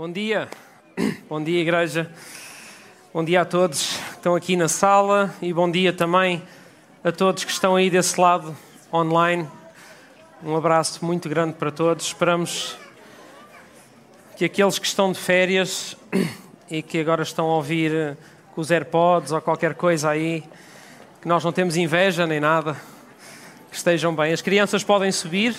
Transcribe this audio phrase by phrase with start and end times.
[0.00, 0.48] Bom dia,
[1.28, 2.10] bom dia, igreja.
[3.12, 6.42] Bom dia a todos que estão aqui na sala e bom dia também
[7.04, 8.56] a todos que estão aí desse lado
[8.90, 9.46] online.
[10.42, 12.06] Um abraço muito grande para todos.
[12.06, 12.78] Esperamos
[14.38, 15.94] que aqueles que estão de férias
[16.70, 18.16] e que agora estão a ouvir
[18.54, 20.42] com os AirPods ou qualquer coisa aí,
[21.20, 22.74] que nós não temos inveja nem nada,
[23.70, 24.32] que estejam bem.
[24.32, 25.54] As crianças podem subir,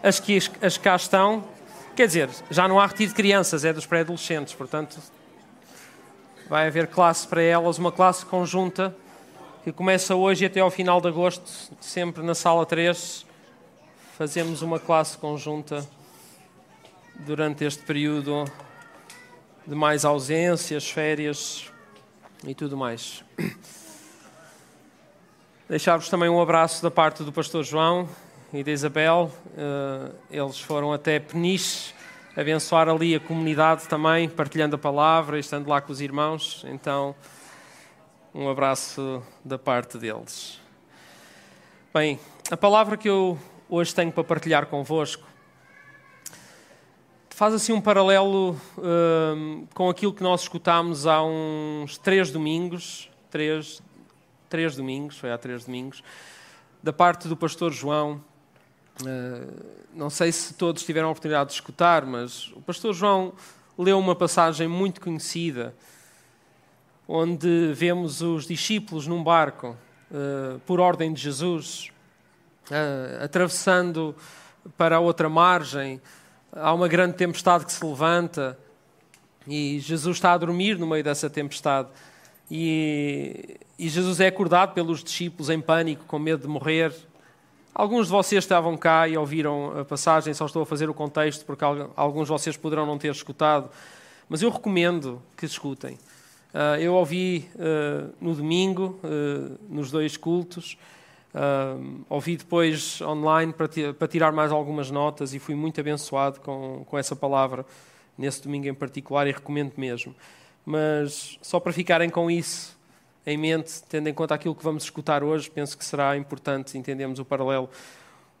[0.00, 1.42] as que as cá estão
[2.00, 4.98] Quer dizer, já não há retiro de crianças, é dos pré-adolescentes, portanto,
[6.48, 8.96] vai haver classe para elas, uma classe conjunta
[9.62, 11.44] que começa hoje até ao final de agosto,
[11.78, 13.26] sempre na sala 3.
[14.16, 15.86] Fazemos uma classe conjunta
[17.16, 18.50] durante este período
[19.66, 21.70] de mais ausências, férias
[22.46, 23.22] e tudo mais.
[25.68, 28.08] Deixar-vos também um abraço da parte do pastor João
[28.52, 29.30] e da Isabel.
[29.46, 31.94] Uh, eles foram até Peniche
[32.36, 36.64] abençoar ali a comunidade também, partilhando a palavra estando lá com os irmãos.
[36.68, 37.14] Então,
[38.34, 40.60] um abraço da parte deles.
[41.92, 42.18] Bem,
[42.50, 45.30] a palavra que eu hoje tenho para partilhar convosco
[47.40, 53.82] faz assim um paralelo uh, com aquilo que nós escutámos há uns três domingos, três,
[54.48, 56.02] três domingos, foi há três domingos,
[56.82, 58.29] da parte do pastor João, eh,
[59.94, 63.32] não sei se todos tiveram a oportunidade de escutar, mas o pastor João
[63.78, 65.74] leu uma passagem muito conhecida,
[67.08, 69.76] onde vemos os discípulos num barco,
[70.10, 71.90] uh, por ordem de Jesus,
[72.70, 74.14] uh, atravessando
[74.76, 76.00] para a outra margem.
[76.52, 78.58] Há uma grande tempestade que se levanta
[79.46, 81.88] e Jesus está a dormir no meio dessa tempestade.
[82.50, 86.94] E, e Jesus é acordado pelos discípulos em pânico, com medo de morrer.
[87.74, 91.44] Alguns de vocês estavam cá e ouviram a passagem, só estou a fazer o contexto
[91.46, 93.70] porque alguns de vocês poderão não ter escutado,
[94.28, 95.96] mas eu recomendo que escutem.
[96.52, 100.76] Ah, eu ouvi ah, no domingo, ah, nos dois cultos,
[102.08, 107.14] ouvi depois online para tirar mais algumas notas e fui muito abençoado com, com essa
[107.14, 107.64] palavra
[108.18, 110.12] nesse domingo em particular e recomendo mesmo.
[110.66, 112.79] Mas só para ficarem com isso
[113.26, 117.18] em mente, tendo em conta aquilo que vamos escutar hoje, penso que será importante entendermos
[117.18, 117.68] o paralelo.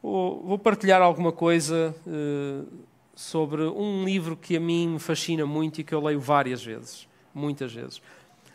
[0.02, 2.66] Vou partilhar alguma coisa uh,
[3.14, 7.06] sobre um livro que a mim me fascina muito e que eu leio várias vezes,
[7.34, 8.00] muitas vezes.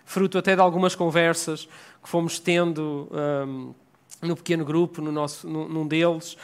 [0.04, 1.66] Fruto até de algumas conversas
[2.02, 3.74] que fomos tendo um,
[4.22, 6.38] eh, no pequeno grupo, no nosso, num deles,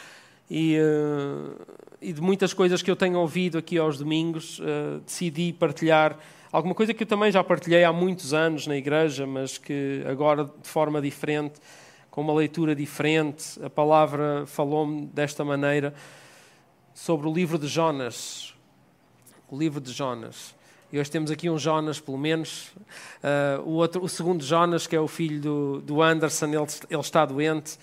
[0.50, 1.56] e, uh,
[2.00, 6.18] e, de muitas coisas que eu tenho ouvido aqui aos domingos, uh, decidi partilhar
[6.52, 10.44] Alguma coisa que eu também já partilhei há muitos anos na igreja, mas que agora
[10.44, 11.54] de forma diferente,
[12.10, 15.94] com uma leitura diferente, a palavra falou-me desta maneira
[16.92, 18.52] sobre o livro de Jonas.
[19.50, 20.54] O livro de Jonas.
[20.92, 22.70] E hoje temos aqui um Jonas, pelo menos.
[23.56, 27.00] Uh, o, outro, o segundo Jonas, que é o filho do, do Anderson, ele, ele
[27.00, 27.78] está doente.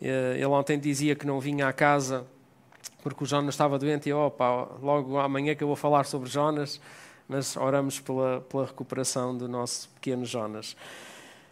[0.00, 2.24] Uh, ele ontem dizia que não vinha à casa
[3.02, 4.08] porque o Jonas estava doente.
[4.08, 6.80] E opa, logo amanhã que eu vou falar sobre Jonas
[7.28, 10.76] mas oramos pela, pela recuperação do nosso pequeno Jonas.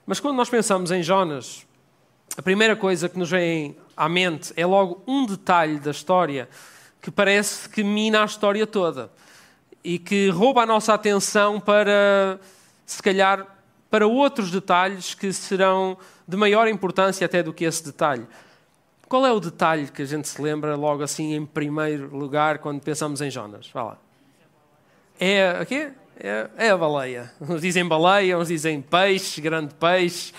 [0.06, 1.66] Mas quando nós pensamos em Jonas,
[2.36, 6.48] a primeira coisa que nos vem à mente é logo um detalhe da história
[7.00, 9.10] que parece que mina a história toda
[9.82, 12.38] e que rouba a nossa atenção para,
[12.86, 13.46] se calhar,
[13.90, 18.26] para outros detalhes que serão de maior importância até do que esse detalhe.
[19.08, 22.80] Qual é o detalhe que a gente se lembra logo assim em primeiro lugar quando
[22.80, 23.68] pensamos em Jonas?
[23.72, 23.98] Vá lá
[25.30, 25.90] é, o quê?
[26.18, 27.30] É, é a baleia.
[27.40, 30.32] Uns dizem baleia, uns dizem peixe, grande peixe.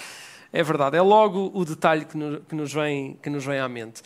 [0.52, 3.68] É verdade, é logo o detalhe que nos, que nos, vem, que nos vem à
[3.68, 4.02] mente.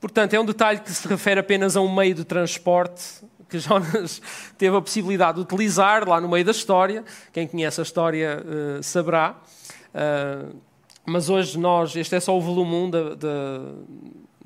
[0.00, 4.20] Portanto, é um detalhe que se refere apenas a um meio de transporte que Jonas
[4.58, 7.04] teve a possibilidade de utilizar lá no meio da história.
[7.32, 9.36] Quem conhece a história uh, saberá.
[9.94, 10.54] Uh,
[11.06, 13.14] mas hoje nós, este é só o volume 1 da,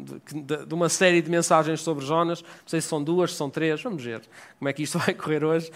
[0.03, 2.43] de, de, uma série de mensagens sobre Jonas.
[2.43, 4.23] Não sei se são duas, se são três, vamos ver
[4.59, 5.71] como é que isto vai correr hoje.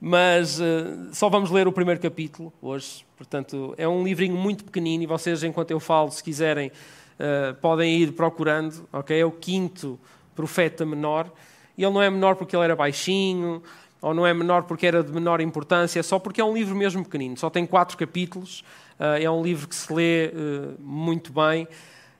[0.00, 3.04] Mas uh, só vamos ler o primeiro capítulo hoje.
[3.16, 7.98] Portanto, é um livrinho muito pequenino e vocês, enquanto eu falo, se quiserem, uh, podem
[7.98, 8.88] ir procurando.
[8.92, 9.20] Okay?
[9.20, 9.98] É o quinto
[10.36, 11.30] profeta menor.
[11.76, 13.62] E ele não é menor porque ele era baixinho,
[14.00, 16.76] ou não é menor porque era de menor importância, é só porque é um livro
[16.76, 17.36] mesmo pequenino.
[17.36, 18.60] Só tem quatro capítulos.
[19.00, 20.32] Uh, é um livro que se lê
[20.78, 21.66] muito bem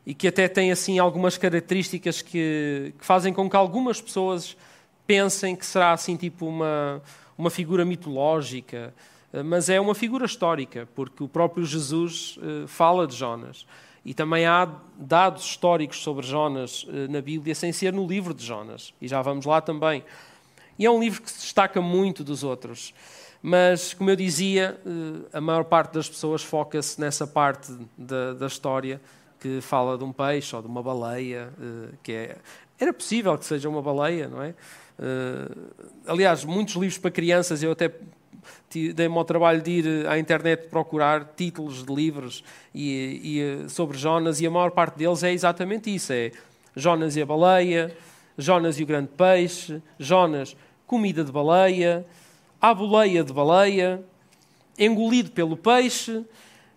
[0.08, 4.56] e que até tem assim algumas características que, que, fazem com que algumas pessoas
[5.06, 7.02] pensem que será assim tipo uma,
[7.36, 8.94] uma figura mitológica,
[9.30, 13.66] eh, mas é uma figura histórica, porque o próprio Jesus uh, fala de Jonas.
[14.02, 14.66] E também há
[14.96, 18.94] dados históricos sobre Jonas uh, na Bíblia, sem ser no livro de Jonas.
[19.02, 20.02] E já vamos lá também.
[20.78, 22.94] E é um livro que se destaca muito dos outros.
[23.42, 28.46] Mas, como eu dizia, eh, a maior parte das pessoas foca-se nessa parte da, da,
[28.46, 29.00] história
[29.40, 32.36] que fala de um peixe ou de uma baleia, eh, que é,
[32.78, 34.54] era possível que seja uma baleia, não é?
[34.98, 35.48] Eh,
[36.06, 37.92] aliás, muitos livros para crianças, eu até
[38.94, 42.42] dei-me ao trabalho de ir à internet procurar títulos de livros
[42.74, 46.32] e, e, sobre Jonas, e a maior parte deles é exatamente isso: é
[46.74, 47.94] Jonas e a baleia,
[48.36, 50.56] Jonas e o grande peixe, Jonas,
[50.86, 52.04] comida de baleia
[52.60, 54.02] à boleia de baleia,
[54.78, 56.24] engolido pelo peixe,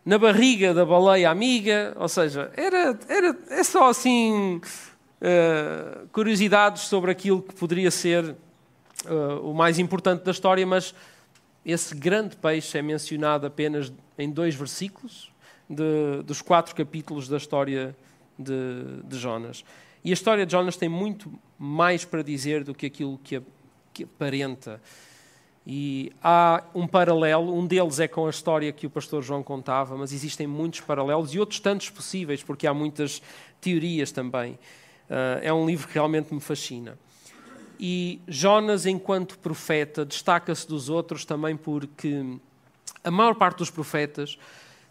[0.05, 4.59] na barriga da baleia amiga, ou seja, era, era é só assim
[5.21, 8.35] uh, curiosidades sobre aquilo que poderia ser
[9.05, 10.93] uh, o mais importante da história, mas
[11.65, 15.31] esse grande peixe é mencionado apenas em dois versículos
[15.69, 17.95] de, dos quatro capítulos da história
[18.37, 19.63] de, de, Jonas.
[20.03, 23.41] E a história de Jonas tem muito mais para dizer do que aquilo que,
[23.93, 24.81] que aparenta.
[25.65, 29.95] E há um paralelo, um deles é com a história que o pastor João contava,
[29.95, 33.21] mas existem muitos paralelos e outros tantos possíveis, porque há muitas
[33.59, 34.53] teorias também.
[34.53, 36.97] Uh, é um livro que realmente me fascina.
[37.79, 42.23] E Jonas, enquanto profeta, destaca-se dos outros também porque
[43.03, 44.37] a maior parte dos profetas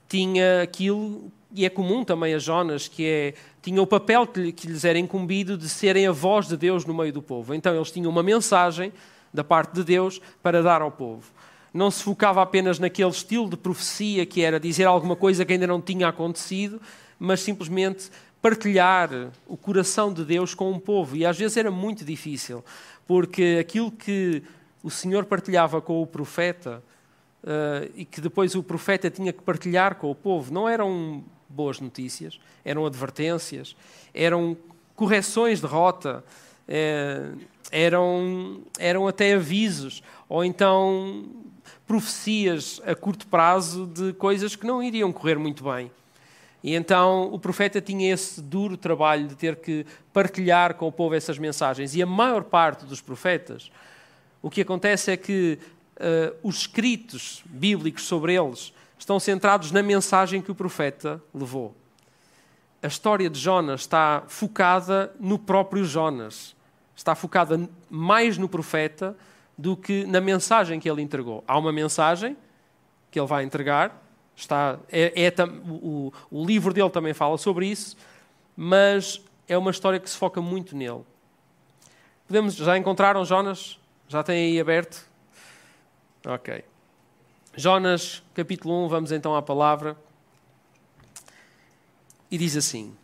[0.09, 4.85] tinha aquilo, e é comum também a Jonas, que é, tinha o papel que lhes
[4.85, 7.55] era incumbido de serem a voz de Deus no meio do povo.
[7.55, 8.93] Então eles tinham uma mensagem
[9.32, 11.25] da parte de Deus para dar ao povo.
[11.73, 15.67] Não se focava apenas naquele estilo de profecia que era dizer alguma coisa que ainda
[15.67, 16.81] não tinha acontecido,
[17.19, 18.11] mas simplesmente
[18.43, 19.11] partilhar
[19.47, 21.17] o coração de Deus com um povo.
[21.17, 22.65] E às vezes era muito difícil,
[23.06, 24.43] porque aquilo que
[24.82, 26.83] o Senhor partilhava com o profeta
[27.44, 31.81] uh, e que depois o profeta tinha que partilhar com o povo não eram boas
[31.81, 33.76] notícias, eram advertências,
[34.15, 34.56] eram
[34.94, 36.25] correções de rota.
[36.71, 37.39] Uh,
[37.73, 41.25] eram, eram até avisos, ou então
[41.87, 45.91] profecias a curto prazo de coisas que não iriam correr muito bem.
[46.63, 51.15] E então o profeta tinha esse duro trabalho de ter que partilhar com o povo
[51.15, 51.95] essas mensagens.
[51.95, 53.71] E a maior parte dos profetas,
[54.43, 55.59] o que acontece é que
[55.97, 61.75] uh, os escritos bíblicos sobre eles estão centrados na mensagem que o profeta levou.
[62.83, 66.55] A história de Jonas está focada no próprio Jonas
[67.00, 67.58] está focada
[67.88, 69.17] mais no profeta
[69.56, 71.43] do que na mensagem que ele entregou.
[71.49, 72.37] Há uma mensagem
[73.11, 74.02] que ele vai entregar,
[74.37, 75.32] está, é, é
[75.67, 77.97] o, o livro dele também fala sobre isso,
[78.55, 79.19] mas
[79.49, 81.00] é uma história que se foca muito nele.
[82.29, 83.79] Podemos, já encontraram Jonas?
[84.06, 85.08] Já têm aí aberto?
[86.26, 86.62] Ok.
[87.56, 89.97] Jonas, capítulo 1, vamos então à palavra.
[92.31, 92.94] E diz assim: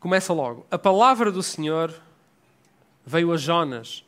[0.00, 0.66] começa logo.
[0.70, 1.94] A palavra do Senhor
[3.04, 4.04] veio a Jonas,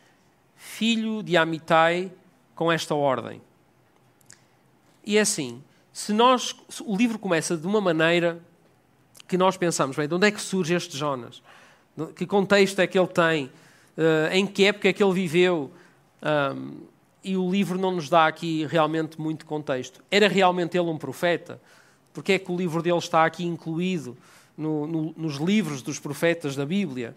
[0.56, 2.12] filho de Amitai,
[2.54, 3.40] com esta ordem.
[5.04, 6.54] E é assim, se nós,
[6.84, 8.40] o livro começa de uma maneira
[9.26, 11.42] que nós pensamos, bem, de onde é que surge este Jonas?
[12.16, 13.46] Que contexto é que ele tem?
[13.46, 15.70] Uh, em que época é que ele viveu?
[17.22, 20.02] E o livro não nos dá aqui realmente muito contexto.
[20.10, 21.60] Era realmente ele um profeta?
[22.12, 24.16] Porque é que o livro dele está aqui incluído?
[24.56, 27.16] No, no, nos livros dos profetas da Bíblia.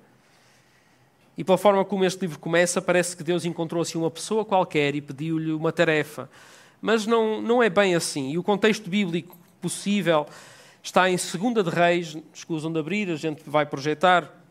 [1.38, 4.96] E pela forma como este livro começa, parece que Deus encontrou assim uma pessoa qualquer
[4.96, 6.30] e pediu-lhe uma tarefa.
[6.82, 8.32] Mas não, não é bem assim.
[8.32, 10.28] E o contexto bíblico possível
[10.84, 14.42] está em 2 de Reis, escusam de abrir, a gente vai projetar.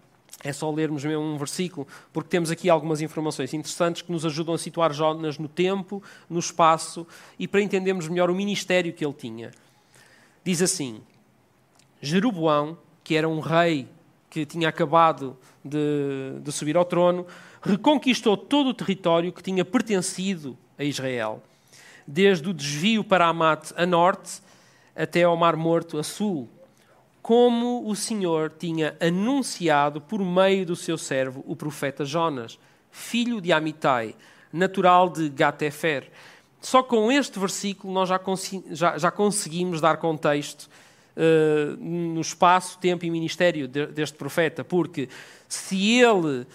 [0.42, 4.54] É só lermos mesmo um versículo, porque temos aqui algumas informações interessantes que nos ajudam
[4.54, 7.06] a situar Jonas no tempo, no espaço
[7.38, 9.52] e para entendermos melhor o ministério que ele tinha.
[10.42, 11.00] Diz assim:
[12.02, 13.88] Jeroboão, que era um rei
[14.28, 17.26] que tinha acabado de, de subir ao trono,
[17.62, 21.40] reconquistou todo o território que tinha pertencido a Israel,
[22.06, 24.42] desde o desvio para Amate a norte
[24.96, 26.48] até ao Mar Morto a sul,
[27.22, 32.58] como o Senhor tinha anunciado por meio do seu servo, o profeta Jonas,
[32.90, 34.16] filho de Amitai,
[34.52, 36.10] natural de Gatefer.
[36.60, 38.20] Só com este versículo nós já,
[38.70, 40.68] já, já conseguimos dar contexto
[41.16, 45.08] uh, no espaço, tempo e ministério de, deste profeta, porque
[45.48, 46.46] se ele uh,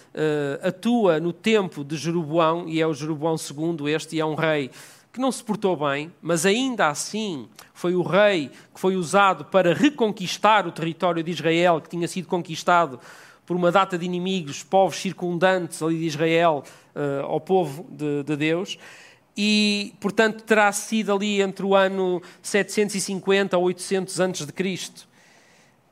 [0.62, 4.70] atua no tempo de Jeroboão, e é o Jeroboão II, este, e é um rei
[5.12, 9.72] que não se portou bem, mas ainda assim foi o rei que foi usado para
[9.72, 13.00] reconquistar o território de Israel, que tinha sido conquistado
[13.46, 16.62] por uma data de inimigos, povos circundantes ali de Israel,
[16.94, 18.78] uh, ao povo de, de Deus
[19.40, 25.06] e, portanto, terá sido ali entre o ano 750 a 800 antes de Cristo.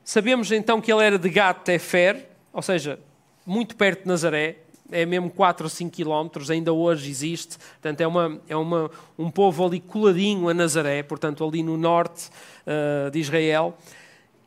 [0.03, 2.99] Sabemos então que ele era de Gat-Tefer, ou seja,
[3.45, 4.57] muito perto de Nazaré,
[4.91, 7.57] é mesmo 4 ou 5 quilómetros, ainda hoje existe.
[7.57, 12.29] Portanto, é, uma, é uma, um povo ali coladinho a Nazaré, portanto, ali no norte
[12.65, 13.77] uh, de Israel,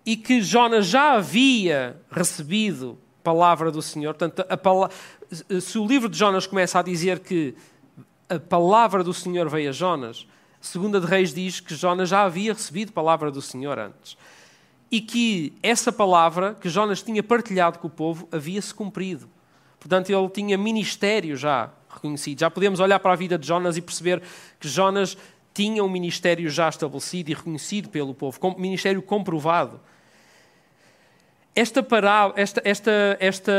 [0.04, 4.14] e que Jonas já havia recebido palavra do Senhor.
[4.14, 7.54] Portanto, a, se o livro de Jonas começa a dizer que
[8.30, 10.26] a palavra do Senhor veio a Jonas,
[10.60, 14.16] Segunda de Reis diz que Jonas já havia recebido palavra do Senhor antes.
[14.90, 19.28] E que essa palavra que Jonas tinha partilhado com o povo havia-se cumprido.
[19.78, 22.40] Portanto, ele tinha ministério já reconhecido.
[22.40, 24.22] Já podemos olhar para a vida de Jonas e perceber
[24.58, 25.16] que Jonas
[25.54, 29.80] tinha um ministério já estabelecido e reconhecido pelo povo, um ministério comprovado.
[31.54, 31.80] Esta,
[32.36, 33.52] esta, esta, esta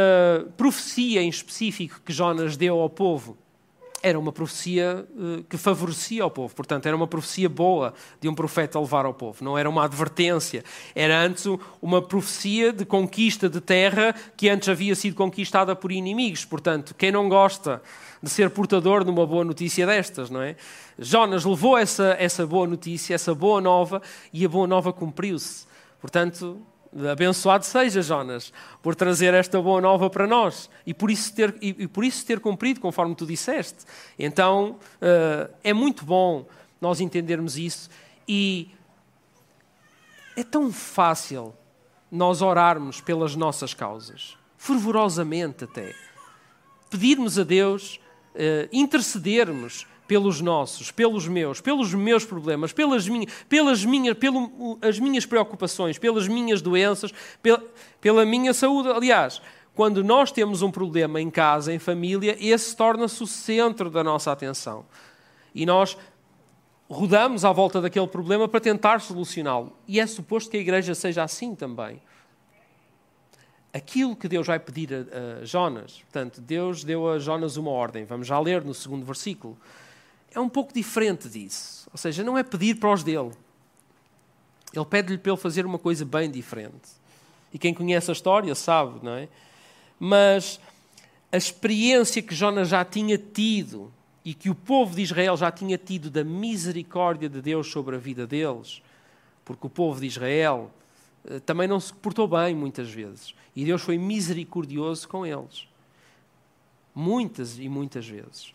[0.56, 3.38] profecia em específico que Jonas deu ao povo
[4.04, 6.54] era uma profecia uh, que favorecia ao povo.
[6.56, 9.44] Portanto, era uma profecia boa de um profeta levar ao povo.
[9.44, 10.64] Não era uma advertência.
[10.96, 11.46] Era antes
[11.82, 16.46] uma profecia de conquista de terra que antes havia sido conquistada por inimigos.
[16.46, 17.82] Portanto, quem não gosta
[18.22, 20.56] de ser portador de uma boa notícia destas, não é?
[20.98, 25.66] Jonas levou essa, essa boa notícia, essa boa nova, e a boa nova cumpriu-se.
[26.00, 26.62] Portanto,
[27.10, 31.88] Abençoado seja Jonas por trazer esta boa nova para nós e por isso ter, e,
[31.88, 33.86] por isso ter cumprido conforme tu disseste.
[34.20, 36.46] Então uh, é muito bom
[36.82, 37.90] nós entendermos isso
[38.28, 38.70] e
[40.36, 41.54] é tão fácil
[42.12, 45.96] nós orarmos pelas nossas causas, fervorosamente até.
[46.90, 48.02] Pedirmos a Deus,
[48.36, 55.26] uh, intercedermos pelos nossos, pelos meus, pelos meus problemas, pelas minhas, pelas minhas, pelas minhas
[55.26, 57.64] preocupações, pelas minhas doenças, pela,
[58.02, 58.90] pela minha saúde.
[58.90, 59.42] Aliás,
[59.74, 64.34] quando nós temos um problema em casa, em família, esse torna-se o centro da nossa
[64.34, 64.86] atenção.
[65.56, 65.98] E nós
[66.90, 69.72] rodamos à volta daquele problema para tentar solucioná-lo.
[69.88, 72.02] E é suposto que a igreja seja assim também.
[73.74, 78.04] Aquilo que Deus vai pedir a, a Jonas, portanto, Deus deu a Jonas uma ordem,
[78.04, 79.58] vamos já ler no segundo versículo
[80.34, 81.88] é um pouco diferente disso.
[81.92, 83.32] Ou seja, não é pedir para os dele.
[84.74, 86.90] Ele pede-lhe para ele fazer uma coisa bem diferente.
[87.54, 89.28] E quem conhece a história sabe, não é?
[90.00, 90.60] Mas
[91.32, 93.92] a experiência que Jonas já tinha tido
[94.24, 98.00] e que o povo de Israel já tinha tido da misericórdia de Deus sobre a
[98.00, 98.82] vida deles,
[99.44, 100.72] porque o povo de Israel
[101.26, 103.36] eh, também não se portou bem muitas vezes.
[103.54, 105.68] E Deus foi misericordioso com eles.
[106.96, 108.54] Muitas e muitas vezes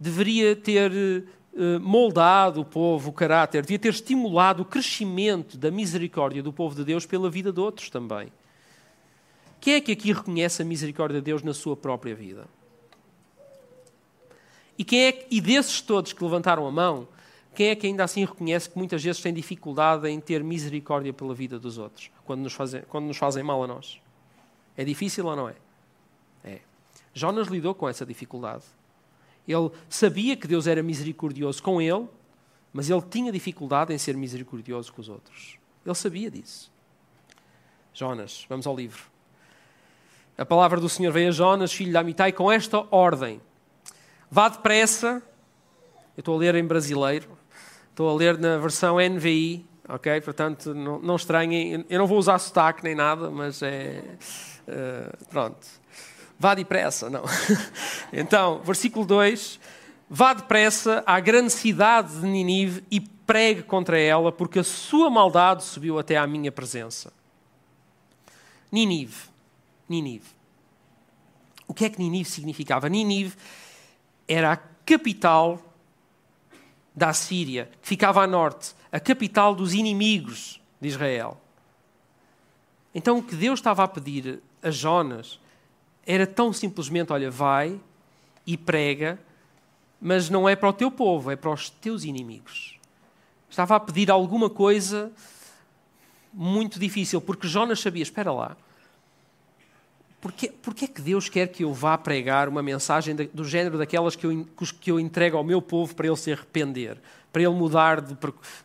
[0.00, 6.42] deveria ter eh, moldado o povo, o caráter, devia ter estimulado o crescimento da misericórdia
[6.42, 8.32] do povo de Deus pela vida de outros também.
[9.60, 12.46] Quem é que aqui reconhece a misericórdia de Deus na sua própria vida?
[14.78, 17.06] E, quem é, e desses todos que levantaram a mão,
[17.54, 21.34] quem é que ainda assim reconhece que muitas vezes tem dificuldade em ter misericórdia pela
[21.34, 24.00] vida dos outros, quando nos fazem, quando nos fazem mal a nós?
[24.76, 25.56] É difícil ou não é?
[26.42, 26.60] É.
[27.12, 28.64] Jonas lidou com essa dificuldade.
[29.50, 32.06] Ele sabia que Deus era misericordioso com ele,
[32.72, 35.58] mas ele tinha dificuldade em ser misericordioso com os outros.
[35.84, 36.70] Ele sabia disso.
[37.92, 39.02] Jonas, vamos ao livro.
[40.38, 43.40] A palavra do Senhor veio a Jonas, filho de Amitai, com esta ordem:
[44.30, 45.22] Vá depressa.
[46.16, 47.28] Eu estou a ler em brasileiro,
[47.90, 50.20] estou a ler na versão NVI, ok?
[50.20, 51.84] Portanto, não, não estranhem.
[51.88, 54.02] Eu não vou usar sotaque nem nada, mas é.
[54.68, 55.66] Uh, pronto.
[56.40, 57.22] Vá depressa, não.
[58.10, 59.60] Então, versículo 2:
[60.08, 65.62] Vá depressa à grande cidade de Ninive e pregue contra ela, porque a sua maldade
[65.62, 67.12] subiu até à minha presença.
[68.72, 69.28] Ninive.
[69.86, 70.28] Ninive.
[71.68, 72.88] O que é que Ninive significava?
[72.88, 73.36] Ninive
[74.26, 75.60] era a capital
[76.96, 81.38] da Síria, que ficava a norte, a capital dos inimigos de Israel.
[82.94, 85.38] Então, o que Deus estava a pedir a Jonas
[86.06, 87.80] era tão simplesmente: olha, vai
[88.46, 89.18] e prega,
[90.00, 92.78] mas não é para o teu povo, é para os teus inimigos.
[93.48, 95.12] Estava a pedir alguma coisa
[96.32, 98.56] muito difícil, porque Jonas sabia: espera lá,
[100.20, 104.16] porquê, porquê é que Deus quer que eu vá pregar uma mensagem do género daquelas
[104.16, 104.46] que eu,
[104.80, 106.98] que eu entrego ao meu povo para ele se arrepender,
[107.32, 108.16] para ele mudar de,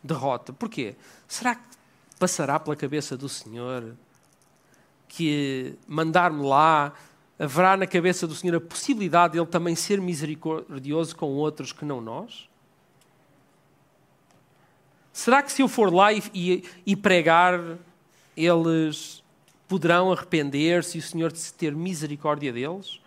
[0.02, 0.52] de rota?
[0.52, 0.94] Porquê?
[1.28, 1.76] Será que
[2.18, 3.94] passará pela cabeça do Senhor
[5.08, 6.92] que mandar-me lá
[7.38, 11.84] haverá na cabeça do Senhor a possibilidade de Ele também ser misericordioso com outros que
[11.84, 12.48] não nós?
[15.12, 17.58] Será que se eu for lá e, e, pregar,
[18.36, 19.24] eles
[19.66, 23.00] poderão arrepender-se e o Senhor ter misericórdia deles?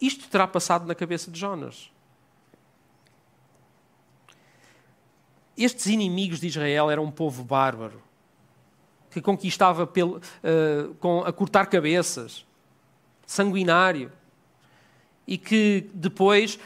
[0.00, 1.90] Isto terá passado na cabeça de Jonas.
[5.56, 8.02] Estes inimigos de Israel eram um povo bárbaro
[9.10, 12.44] que conquistava pelo, uh, com, a cortar cabeças
[13.26, 14.10] sanguinário.
[15.26, 16.58] e que depois,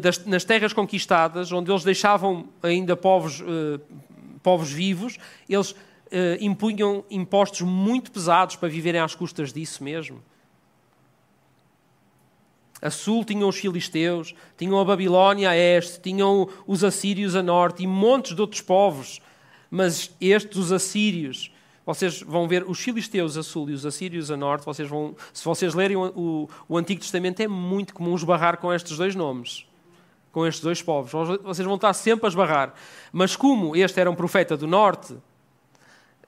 [0.00, 3.80] das, nas terras conquistadas, onde eles deixavam ainda povos, uh,
[4.42, 5.76] povos vivos, eles uh,
[6.40, 10.22] impunham impostos muito pesados para viverem às custas disso mesmo.
[12.82, 17.82] A sul tinham os filisteus, tinham a Babilónia a este, tinham os assírios a norte
[17.82, 19.20] e montes de outros povos.
[19.70, 21.52] Mas estes, os assírios,
[21.94, 25.44] vocês vão ver os filisteus a sul e os assírios a norte, vocês vão, se
[25.44, 29.66] vocês lerem o, o, o Antigo Testamento, é muito comum esbarrar com estes dois nomes,
[30.30, 31.10] com estes dois povos.
[31.42, 32.74] Vocês vão estar sempre a esbarrar.
[33.12, 35.16] Mas como este era um profeta do norte,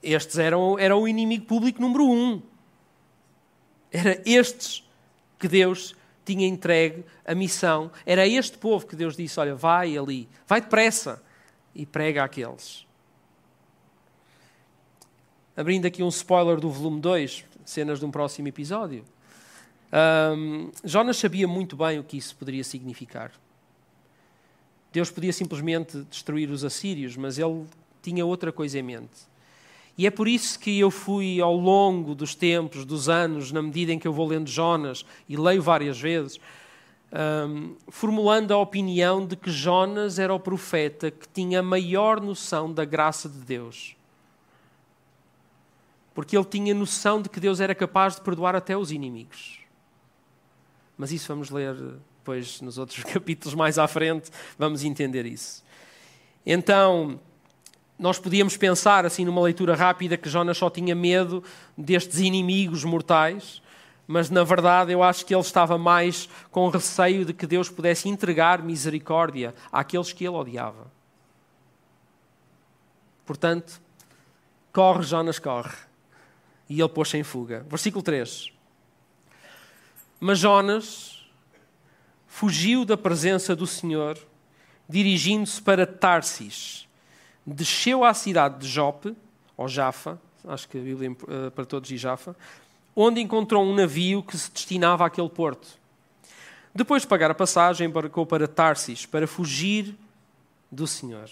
[0.01, 2.41] estes eram, eram o inimigo público número um.
[3.91, 4.83] Era estes
[5.39, 7.89] que Deus tinha entregue a missão.
[8.05, 11.23] Era este povo que Deus disse: Olha, vai ali, vai depressa
[11.73, 12.85] e prega àqueles.
[15.55, 19.05] Abrindo aqui um spoiler do volume 2, cenas de um próximo episódio.
[20.35, 23.31] Um, Jonas sabia muito bem o que isso poderia significar.
[24.91, 27.65] Deus podia simplesmente destruir os assírios, mas ele
[28.01, 29.31] tinha outra coisa em mente.
[29.95, 33.93] E é por isso que eu fui ao longo dos tempos, dos anos, na medida
[33.93, 36.39] em que eu vou lendo Jonas e leio várias vezes,
[37.47, 42.83] um, formulando a opinião de que Jonas era o profeta que tinha maior noção da
[42.83, 43.95] graça de Deus.
[46.13, 49.59] Porque ele tinha noção de que Deus era capaz de perdoar até os inimigos.
[50.97, 51.75] Mas isso vamos ler
[52.23, 55.63] depois nos outros capítulos mais à frente, vamos entender isso.
[56.45, 57.19] Então,
[57.97, 61.43] nós podíamos pensar, assim, numa leitura rápida, que Jonas só tinha medo
[61.77, 63.61] destes inimigos mortais,
[64.07, 68.09] mas na verdade eu acho que ele estava mais com receio de que Deus pudesse
[68.09, 70.91] entregar misericórdia àqueles que ele odiava.
[73.25, 73.81] Portanto,
[74.73, 75.73] corre, Jonas, corre.
[76.69, 77.65] E ele pôs-se em fuga.
[77.69, 78.51] Versículo 3.
[80.19, 81.25] Mas Jonas
[82.27, 84.17] fugiu da presença do Senhor,
[84.87, 86.87] dirigindo-se para Tarsis
[87.45, 89.15] desceu à cidade de Jope,
[89.57, 92.35] ou Jafa, acho que a Bíblia uh, para todos diz Jafa,
[92.95, 95.67] onde encontrou um navio que se destinava àquele porto.
[96.73, 99.95] Depois de pagar a passagem, embarcou para Tarsis para fugir
[100.71, 101.29] do Senhor.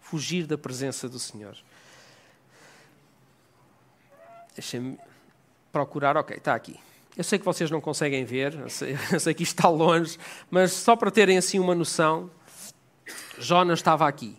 [0.00, 1.56] Fugir da presença do Senhor.
[4.54, 4.98] Deixem-me
[5.72, 6.16] procurar.
[6.16, 6.78] Ok, está aqui.
[7.16, 10.18] Eu sei que vocês não conseguem ver, eu sei, eu sei que isto está longe,
[10.50, 12.30] mas só para terem assim uma noção,
[13.38, 14.36] Jonas estava aqui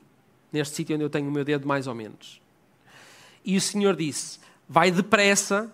[0.52, 2.42] neste sítio onde eu tenho o meu dedo, mais ou menos.
[3.44, 5.72] E o Senhor disse: Vai depressa,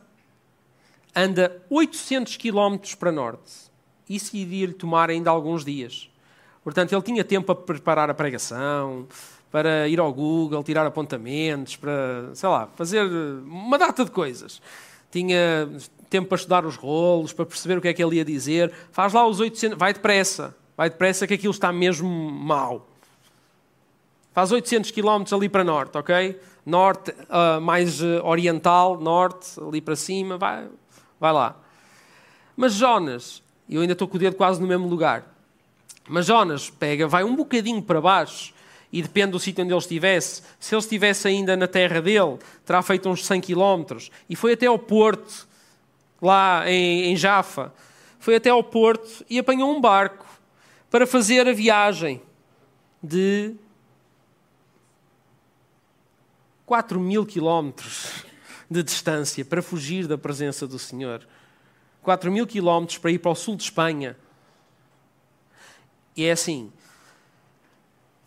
[1.15, 3.67] anda 800 quilómetros para norte.
[4.09, 6.09] Isso iria-lhe tomar ainda alguns dias.
[6.63, 9.07] Portanto, ele tinha tempo para preparar a pregação,
[9.51, 14.61] para ir ao Google, tirar apontamentos, para, sei lá, fazer uma data de coisas.
[15.09, 15.69] Tinha
[16.09, 18.71] tempo para estudar os rolos, para perceber o que é que ele ia dizer.
[18.91, 22.87] Faz lá os 800, vai depressa, vai depressa que aquilo está mesmo mal.
[24.33, 26.39] Faz 800 km ali para norte, ok?
[26.65, 30.67] Norte, uh, mais uh, oriental, norte, ali para cima, vai,
[31.19, 31.55] vai lá.
[32.55, 35.25] Mas Jonas, eu ainda estou com o dedo quase no mesmo lugar,
[36.07, 38.53] mas Jonas pega, vai um bocadinho para baixo
[38.91, 40.41] e depende do sítio onde ele estivesse.
[40.59, 43.97] Se ele estivesse ainda na terra dele, terá feito uns 100 km
[44.29, 45.47] e foi até ao porto,
[46.21, 47.17] lá em, em.
[48.19, 50.25] Foi até ao porto e apanhou um barco
[50.89, 52.21] para fazer a viagem
[53.03, 53.55] de
[56.65, 58.25] 4 mil quilómetros
[58.69, 61.25] de distância para fugir da presença do Senhor.
[62.01, 64.17] 4 mil quilómetros para ir para o sul de Espanha.
[66.15, 66.71] E é assim: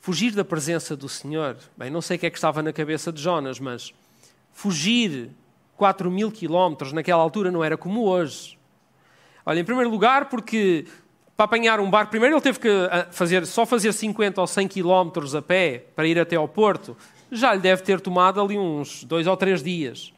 [0.00, 1.56] fugir da presença do Senhor.
[1.76, 3.92] Bem, não sei o que é que estava na cabeça de Jonas, mas
[4.52, 5.30] fugir
[5.76, 8.58] 4 mil quilómetros naquela altura não era como hoje.
[9.44, 10.86] Olha, em primeiro lugar, porque
[11.36, 14.68] para apanhar um barco, primeiro ele teve que ah, fazer, só fazer 50 ou 100
[14.68, 16.96] quilómetros a pé para ir até ao porto
[17.30, 20.12] já lhe deve ter tomado ali uns dois ou três dias.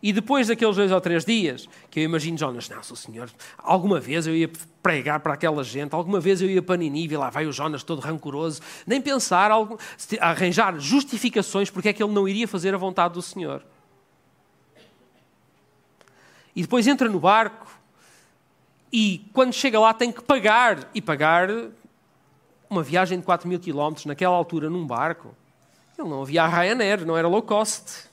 [0.00, 4.26] E depois daqueles dois ou três dias, que eu imagino Jonas, não, senhor, alguma vez
[4.28, 4.48] eu ia
[4.80, 8.00] pregar para aquela gente, alguma vez eu ia para Ninive, lá vai o Jonas todo
[8.00, 9.50] rancoroso, nem pensar,
[10.20, 13.64] arranjar justificações porque é que ele não iria fazer a vontade do Senhor.
[16.54, 17.66] E depois entra no barco,
[18.92, 21.48] e quando chega lá tem que pagar, e pagar
[22.70, 25.34] uma viagem de 4 mil quilómetros naquela altura num barco.
[25.98, 28.07] Ele não havia a Ryanair, não era low cost.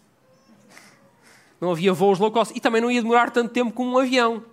[1.60, 2.56] Não havia voos low cost.
[2.56, 4.44] E também não ia demorar tanto tempo como um avião.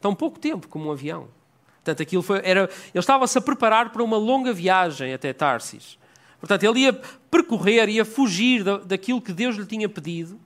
[0.00, 1.28] Tão pouco tempo como um avião.
[1.76, 5.98] Portanto, aquilo foi, era, ele estava-se a preparar para uma longa viagem até Tarsis.
[6.38, 6.92] Portanto, ele ia
[7.30, 10.38] percorrer, ia fugir da, daquilo que Deus lhe tinha pedido,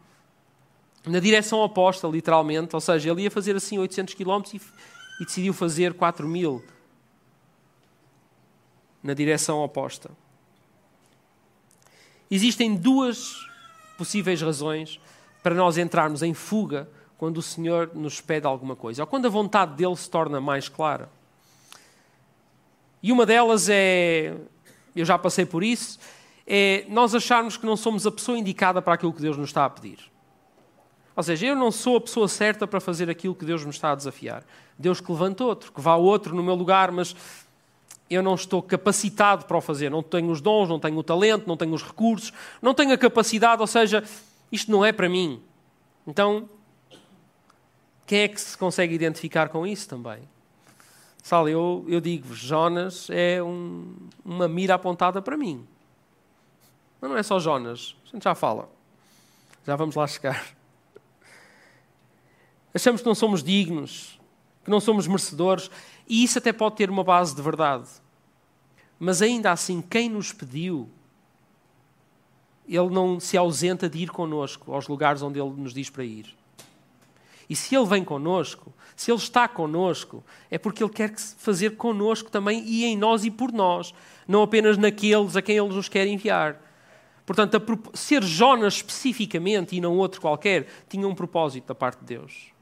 [1.05, 2.75] na direção oposta, literalmente.
[2.75, 4.61] Ou seja, ele ia fazer assim 800 km e,
[5.21, 6.65] e decidiu fazer 4 mil
[9.03, 10.11] na direção oposta.
[12.31, 13.35] Existem duas
[13.99, 15.01] possíveis razões
[15.43, 19.31] para nós entrarmos em fuga quando o Senhor nos pede alguma coisa, ou quando a
[19.31, 21.09] vontade dele se torna mais clara.
[23.03, 24.35] E uma delas é,
[24.95, 25.99] eu já passei por isso,
[26.47, 29.65] é nós acharmos que não somos a pessoa indicada para aquilo que Deus nos está
[29.65, 29.99] a pedir.
[31.15, 33.93] Ou seja, eu não sou a pessoa certa para fazer aquilo que Deus me está
[33.93, 34.45] a desafiar.
[34.79, 37.15] Deus que levanta outro, que vá outro no meu lugar, mas
[38.09, 39.91] eu não estou capacitado para o fazer.
[39.91, 42.99] Não tenho os dons, não tenho o talento, não tenho os recursos, não tenho a
[42.99, 44.03] capacidade, ou seja,
[44.53, 45.43] isto não é para mim.
[46.07, 46.49] Então,
[48.07, 50.21] quem é que se consegue identificar com isso também?
[51.23, 55.67] Sal, eu, eu digo-vos, Jonas é um, uma mira apontada para mim.
[57.01, 58.69] Mas não é só Jonas, a gente já fala.
[59.65, 60.45] Já vamos lá chegar.
[62.75, 64.21] Achamos que não somos dignos,
[64.65, 65.71] que não somos merecedores,
[66.09, 67.89] e isso até pode ter uma base de verdade.
[68.99, 70.89] Mas ainda assim, quem nos pediu
[72.69, 76.35] ele não se ausenta de ir connosco aos lugares onde ele nos diz para ir.
[77.49, 82.31] E se ele vem connosco, se ele está connosco, é porque ele quer fazer connosco
[82.31, 83.93] também e em nós e por nós,
[84.27, 86.61] não apenas naqueles a quem ele nos quer enviar.
[87.27, 87.61] Portanto,
[87.95, 92.53] ser Jonas especificamente e não outro qualquer, tinha um propósito da parte de Deus.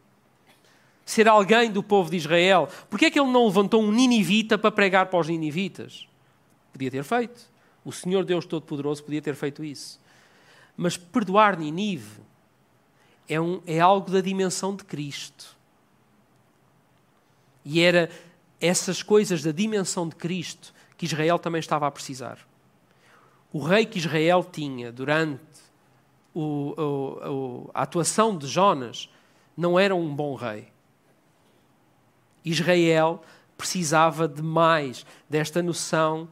[1.04, 2.68] Ser alguém do povo de Israel.
[2.88, 6.06] Porquê é que ele não levantou um ninivita para pregar para os ninivitas?
[6.72, 7.49] Podia ter feito.
[7.84, 10.00] O Senhor Deus Todo-Poderoso podia ter feito isso.
[10.76, 12.20] Mas perdoar Ninive
[13.28, 15.56] é, um, é algo da dimensão de Cristo.
[17.64, 18.10] E era
[18.60, 22.38] essas coisas da dimensão de Cristo que Israel também estava a precisar.
[23.52, 25.40] O rei que Israel tinha durante
[26.34, 29.08] o, o, o, a atuação de Jonas
[29.56, 30.68] não era um bom rei.
[32.44, 33.22] Israel
[33.56, 36.28] precisava de mais desta noção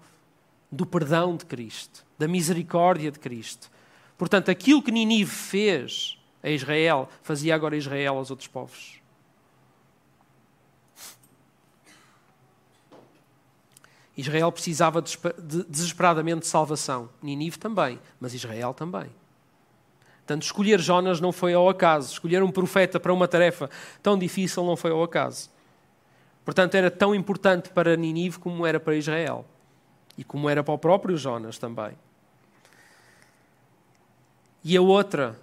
[0.71, 3.71] do perdão de Cristo, da misericórdia de Cristo.
[4.17, 8.99] Portanto, aquilo que Ninive fez a Israel, fazia agora Israel aos outros povos.
[14.17, 15.01] Israel precisava
[15.69, 17.09] desesperadamente de salvação.
[17.23, 19.07] Ninive também, mas Israel também.
[20.19, 22.13] Portanto, escolher Jonas não foi ao acaso.
[22.13, 23.71] Escolher um profeta para uma tarefa
[24.03, 25.49] tão difícil não foi ao acaso.
[26.45, 29.47] Portanto, era tão importante para Ninive como era para Israel
[30.19, 31.93] e como era para o próprio Jonas também.
[34.65, 35.39] E a outra,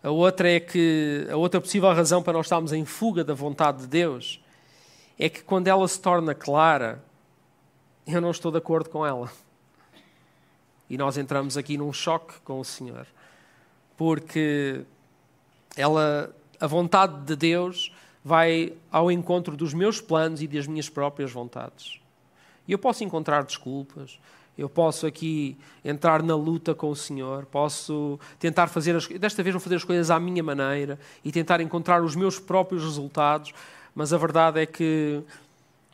[0.00, 3.82] a outra é que a outra possível razão para nós estarmos em fuga da vontade
[3.82, 4.40] de Deus
[5.18, 7.02] é que quando ela se torna clara,
[8.06, 9.30] eu não estou de acordo com ela.
[10.88, 13.06] E nós entramos aqui num choque com o Senhor.
[13.96, 14.84] Porque
[15.76, 17.92] ela, a vontade de Deus
[18.24, 22.03] vai ao encontro dos meus planos e das minhas próprias vontades.
[22.66, 24.18] E eu posso encontrar desculpas,
[24.56, 29.52] eu posso aqui entrar na luta com o Senhor, posso tentar fazer, as, desta vez
[29.52, 33.52] vou fazer as coisas à minha maneira e tentar encontrar os meus próprios resultados,
[33.94, 35.22] mas a verdade é que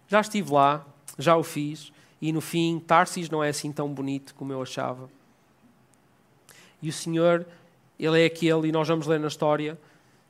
[0.09, 0.85] já estive lá,
[1.19, 5.09] já o fiz, e no fim, Tarsis não é assim tão bonito como eu achava.
[6.83, 7.47] E o Senhor,
[7.99, 9.79] Ele é aquele, e nós vamos ler na história,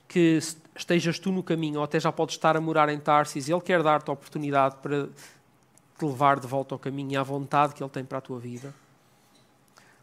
[0.06, 0.38] que
[0.74, 3.82] estejas tu no caminho, ou até já podes estar a morar em Tarsis, Ele quer
[3.82, 5.08] dar-te a oportunidade para
[6.00, 8.38] te levar de volta ao caminho e à vontade que Ele tem para a tua
[8.38, 8.74] vida.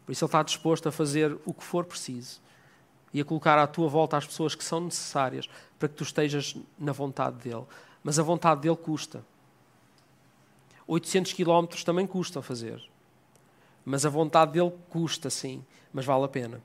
[0.06, 2.40] Por isso, Ele está disposto a fazer o que for preciso
[3.12, 6.56] e a colocar à tua volta as pessoas que são necessárias para que tu estejas
[6.78, 7.64] na vontade dEle.
[8.02, 9.24] Mas a vontade dEle custa.
[10.86, 12.82] 800 quilómetros também custa fazer.
[13.84, 16.62] Mas a vontade dele custa, sim, mas vale a pena.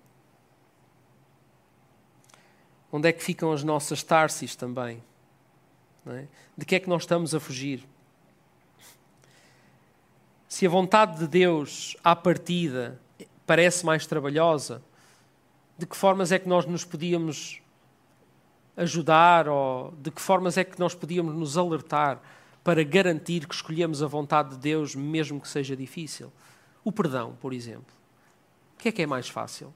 [2.92, 5.04] Onde é que ficam as nossas Tarsis também?
[6.06, 6.28] É?
[6.56, 7.88] De que é que nós estamos a fugir?
[10.54, 13.02] Se a vontade de Deus à partida
[13.44, 14.84] parece mais trabalhosa,
[15.76, 17.60] de que formas é que nós nos podíamos
[18.78, 22.22] ajudar ou de que formas é que nós podíamos nos alertar
[22.64, 26.32] para garantir que escolhemos a vontade de Deus, mesmo que seja difícil?
[26.84, 27.92] O perdão, por exemplo.
[28.76, 29.74] O que é que é mais fácil?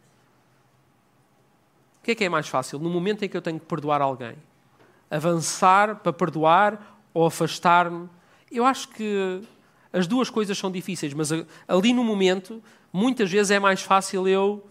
[1.98, 2.78] O que é que é mais fácil?
[2.78, 4.36] No momento em que eu tenho que perdoar alguém,
[5.10, 8.08] avançar para perdoar ou afastar-me?
[8.52, 9.42] Eu acho que
[9.92, 11.30] as duas coisas são difíceis, mas
[11.68, 14.66] ali no momento, muitas vezes é mais fácil eu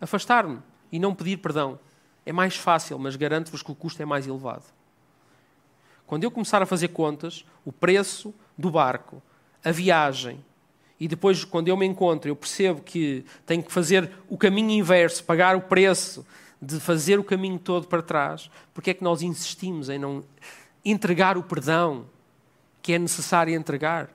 [0.00, 0.58] afastar-me
[0.90, 1.78] e não pedir perdão.
[2.24, 4.64] É mais fácil, mas garanto-vos que o custo é mais elevado.
[6.06, 9.22] Quando eu começar a fazer contas, o preço do barco,
[9.64, 10.44] a viagem,
[10.98, 15.24] e depois, quando eu me encontro, eu percebo que tenho que fazer o caminho inverso,
[15.24, 16.26] pagar o preço
[16.60, 20.22] de fazer o caminho todo para trás, porque é que nós insistimos em não
[20.84, 22.04] entregar o perdão
[22.82, 24.10] que é necessário entregar.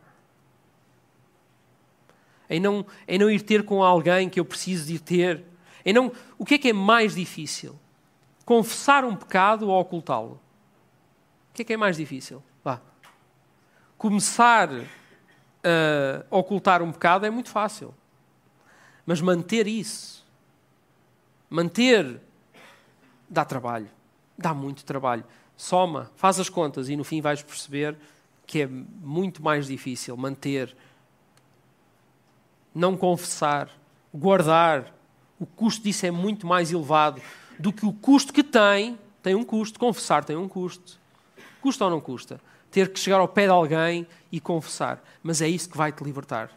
[2.50, 5.44] Em não, em não ir ter com alguém que eu preciso de ter.
[5.86, 7.78] Em não, o que é que é mais difícil?
[8.46, 10.40] Confessar um pecado ou ocultá-lo?
[11.52, 12.44] O que é que é mais difícil?
[12.64, 12.82] Vá.
[13.98, 14.70] Começar
[15.64, 17.94] a ocultar um pecado é muito fácil.
[19.06, 20.26] Mas manter isso,
[21.50, 22.20] manter,
[23.30, 23.90] dá trabalho.
[24.38, 25.24] Dá muito trabalho.
[25.56, 27.96] Soma, faz as contas e no fim vais perceber
[28.46, 30.76] que é muito mais difícil manter,
[32.76, 33.70] não confessar,
[34.14, 34.94] guardar.
[35.40, 37.22] O custo disso é muito mais elevado
[37.58, 39.00] do que o custo que tem.
[39.24, 41.00] Tem um custo, confessar tem um custo.
[41.62, 42.40] Custa ou não custa?
[42.70, 45.02] Ter que chegar ao pé de alguém e confessar.
[45.24, 46.52] Mas é isso que vai te libertar.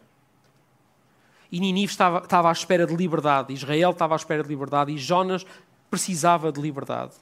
[1.51, 4.97] E Ninive estava, estava à espera de liberdade, Israel estava à espera de liberdade e
[4.97, 5.43] Jonas
[5.89, 7.13] precisava de liberdade.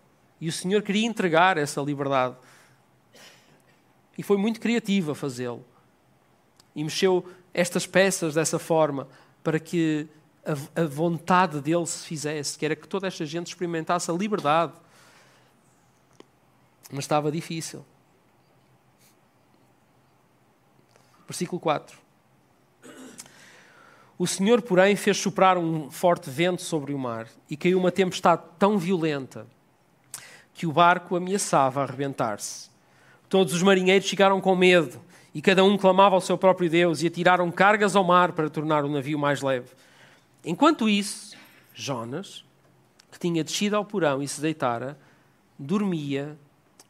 [0.41, 2.36] E o Senhor queria entregar essa liberdade.
[4.17, 5.63] E foi muito criativo a fazê-lo.
[6.75, 7.25] E mexeu
[7.57, 9.07] estas peças dessa forma
[9.43, 10.07] para que
[10.45, 14.73] a, a, vontade dele se fizesse, que era que toda esta gente experimentasse a liberdade.
[16.91, 17.83] Mas estava difícil.
[21.27, 21.97] Versículo 4.
[24.19, 28.43] O Senhor, porém, fez soprar um forte vento sobre o mar e caiu uma tempestade
[28.59, 29.47] tão violenta
[30.53, 32.69] que o barco ameaçava arrebentar-se.
[33.27, 35.01] Todos os marinheiros ficaram com medo
[35.38, 38.84] e cada um clamava ao seu próprio Deus e atiraram cargas ao mar para tornar
[38.84, 39.69] o navio mais leve.
[40.43, 41.38] Enquanto isso,
[41.76, 42.43] Jonas,
[43.12, 44.97] que tinha descido ao porão e se deitara,
[45.60, 46.36] dormia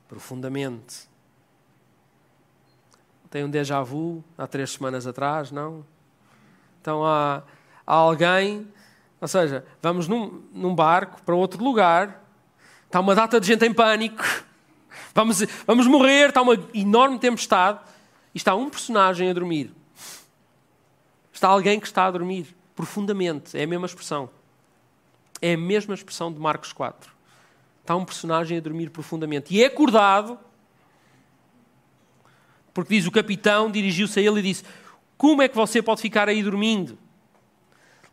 [0.08, 1.10] profundamente.
[3.30, 5.86] Tem um déjà vu há três semanas atrás, não?
[6.82, 7.44] Então há,
[7.86, 8.66] há alguém,
[9.20, 12.24] ou seja, vamos num, num barco para outro lugar
[12.86, 14.24] Está uma data de gente em pânico.
[15.14, 16.30] Vamos, vamos morrer.
[16.30, 17.80] Está uma enorme tempestade.
[18.38, 19.74] E está um personagem a dormir.
[21.34, 23.58] Está alguém que está a dormir profundamente.
[23.58, 24.30] É a mesma expressão.
[25.42, 27.12] É a mesma expressão de Marcos 4.
[27.82, 29.52] Está um personagem a dormir profundamente.
[29.56, 30.38] E é acordado.
[32.76, 34.64] Porque diz: o capitão dirigiu-se a ele e disse:
[35.18, 36.96] Como é que você pode ficar aí dormindo?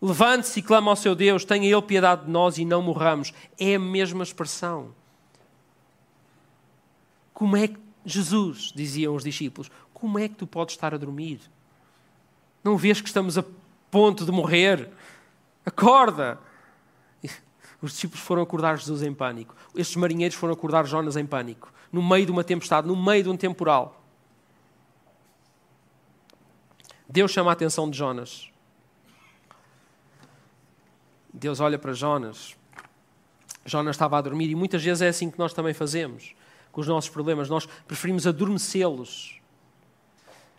[0.00, 3.30] Levante-se e clama ao seu Deus, tenha Ele piedade de nós e não morramos.
[3.60, 4.94] É a mesma expressão.
[7.34, 11.40] Como é que, Jesus, diziam os discípulos, como é que tu podes estar a dormir?
[12.62, 13.44] Não vês que estamos a
[13.90, 14.90] ponto de morrer?
[15.64, 16.38] Acorda!
[17.80, 19.54] Os discípulos foram acordar Jesus em pânico.
[19.74, 21.72] Estes marinheiros foram acordar Jonas em pânico.
[21.92, 24.02] No meio de uma tempestade, no meio de um temporal.
[27.08, 28.50] Deus chama a atenção de Jonas.
[31.32, 32.56] Deus olha para Jonas.
[33.66, 36.34] Jonas estava a dormir e muitas vezes é assim que nós também fazemos
[36.74, 37.48] com os nossos problemas.
[37.48, 39.40] Nós preferimos adormecê-los.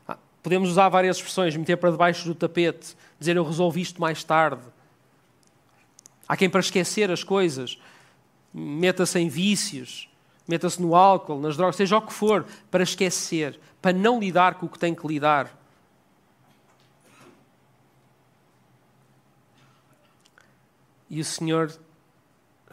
[0.07, 4.23] Ah, podemos usar várias expressões, meter para debaixo do tapete, dizer eu resolvi isto mais
[4.23, 4.61] tarde.
[6.27, 7.77] Há quem para esquecer as coisas
[8.57, 10.07] meta-se em vícios,
[10.47, 14.65] meta-se no álcool, nas drogas, seja o que for, para esquecer, para não lidar com
[14.65, 15.53] o que tem que lidar.
[21.09, 21.77] E o Senhor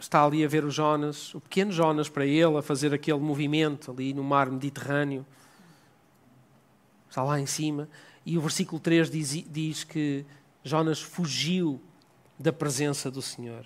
[0.03, 3.91] está ali a ver o Jonas, o pequeno Jonas para ele, a fazer aquele movimento
[3.91, 5.25] ali no mar Mediterrâneo.
[7.09, 7.87] Está lá em cima.
[8.25, 10.25] E o versículo 3 diz, diz que
[10.63, 11.81] Jonas fugiu
[12.37, 13.65] da presença do Senhor.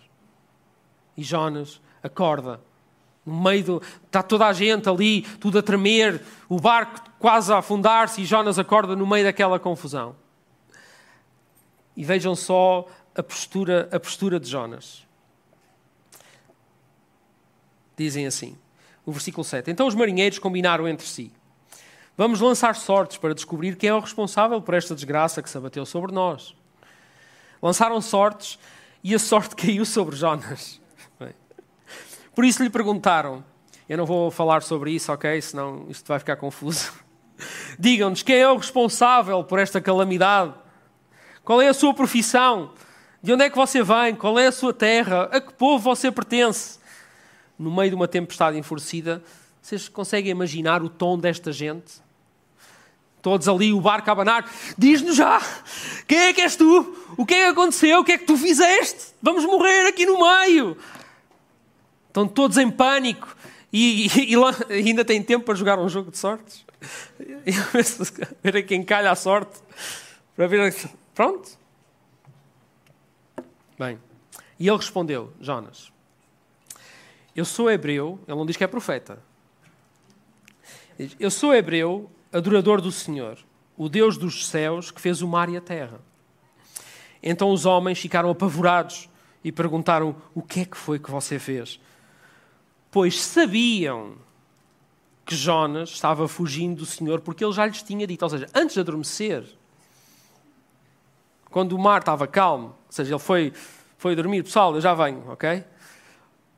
[1.15, 2.61] E Jonas acorda.
[3.25, 3.81] No meio do.
[4.05, 8.59] Está toda a gente ali, tudo a tremer, o barco quase a afundar-se, e Jonas
[8.59, 10.15] acorda no meio daquela confusão.
[11.95, 15.06] E vejam só a postura, a postura de Jonas.
[17.97, 18.55] Dizem assim,
[19.05, 19.71] o versículo 7.
[19.71, 21.31] Então os marinheiros combinaram entre si:
[22.15, 25.85] Vamos lançar sortes para descobrir quem é o responsável por esta desgraça que se abateu
[25.85, 26.55] sobre nós.
[27.61, 28.59] Lançaram sortes
[29.03, 30.79] e a sorte caiu sobre Jonas.
[32.37, 33.43] Por isso lhe perguntaram.
[33.89, 35.41] Eu não vou falar sobre isso, ok?
[35.41, 36.93] Senão isto vai ficar confuso.
[37.79, 40.53] Digam-nos quem é o responsável por esta calamidade.
[41.43, 42.73] Qual é a sua profissão?
[43.23, 44.13] De onde é que você vem?
[44.13, 45.29] Qual é a sua terra?
[45.31, 46.77] A que povo você pertence?
[47.57, 49.23] No meio de uma tempestade enfurecida,
[49.61, 52.05] vocês conseguem imaginar o tom desta gente?
[53.21, 54.49] Todos ali, o barco a abanar.
[54.77, 55.41] Diz-nos já!
[56.07, 56.95] Quem é que és tu?
[57.17, 57.99] O que é que aconteceu?
[57.99, 59.13] O que é que tu fizeste?
[59.21, 60.77] Vamos morrer aqui no meio!
[62.07, 63.35] Estão todos em pânico.
[63.71, 64.37] E, e, e
[64.69, 66.65] ainda tem tempo para jogar um jogo de sortes?
[68.43, 69.59] Ver quem calha a sorte.
[70.35, 70.73] Para ver.
[71.13, 71.57] Pronto.
[73.77, 73.99] Bem,
[74.59, 75.91] e ele respondeu, Jonas,
[77.37, 79.21] eu sou hebreu, ele não diz que é profeta.
[81.19, 83.37] Eu sou hebreu, adorador do Senhor,
[83.77, 86.01] o Deus dos céus que fez o mar e a terra.
[87.21, 89.07] Então os homens ficaram apavorados
[89.43, 91.79] e perguntaram: O que é que foi que você fez?
[92.89, 94.15] Pois sabiam
[95.23, 98.23] que Jonas estava fugindo do Senhor porque ele já lhes tinha dito.
[98.23, 99.45] Ou seja, antes de adormecer,
[101.51, 103.53] quando o mar estava calmo, ou seja, ele foi,
[103.95, 105.63] foi dormir, pessoal, eu já venho, ok?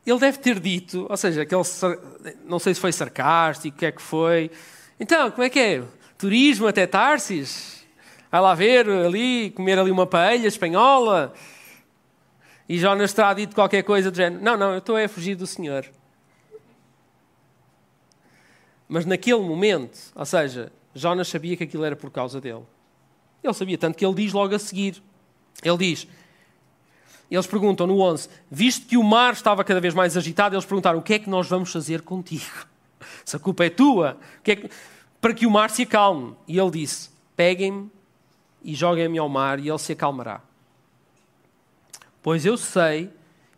[0.10, 1.62] Ele deve ter dito, ou seja, aquele,
[2.45, 4.50] não sei se foi sarcástico, o que é que foi.
[5.00, 5.84] Então, como é que é?
[6.17, 7.86] Turismo até Tarsis?
[8.32, 11.34] Vai lá ver ali, comer ali uma paella espanhola?
[12.67, 14.43] E Jonas terá dito qualquer coisa do género.
[14.43, 15.86] Não, não, eu estou a fugir do Senhor.
[18.88, 22.63] Mas naquele momento, ou seja, Jonas sabia que aquilo era por causa dele.
[23.43, 25.02] Ele sabia, tanto que ele diz logo a seguir.
[25.63, 26.08] Ele diz,
[27.36, 31.00] eles perguntam no 11, visto que o mar estava cada vez mais agitado, eles perguntaram,
[31.00, 32.68] o que é que nós vamos fazer contigo?
[33.24, 34.70] Se a culpa é tua, que é que...
[35.22, 36.36] para que o mar se acalme.
[36.48, 37.89] E ele disse, peguem-me
[38.63, 40.42] e joguem-me ao mar e ele se acalmará.
[42.22, 43.10] Pois eu sei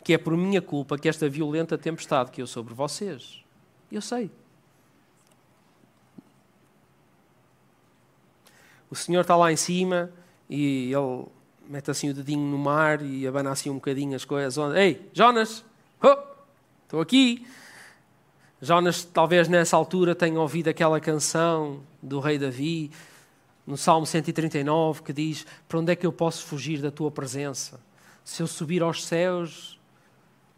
[0.04, 3.44] que é por minha culpa que esta violenta tempestade que eu sobre vocês.
[3.92, 4.30] Eu sei.
[8.92, 10.12] o senhor está lá em cima
[10.50, 11.26] e ele
[11.68, 14.58] mete assim o dedinho no mar e abana assim um bocadinho as coisas.
[14.76, 15.64] Ei, Jonas,
[16.04, 16.18] oh,
[16.84, 17.46] estou aqui.
[18.62, 22.92] Jonas, talvez nessa altura, tenha ouvido aquela canção do rei Davi,
[23.66, 27.80] no Salmo 139, que diz: Para onde é que eu posso fugir da tua presença?
[28.24, 29.80] Se eu subir aos céus,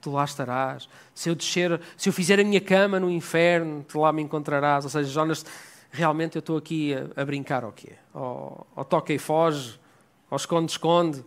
[0.02, 0.90] tu lá estarás.
[1.16, 4.84] Se eu descer, se eu fizer a minha cama no inferno, tu lá me encontrarás.
[4.84, 5.46] Ou seja, Jonas
[5.90, 7.94] realmente eu estou aqui a, a brincar ao quê?
[8.14, 9.80] Ao, ao toca e foge,
[10.34, 11.24] ao esconde-esconde,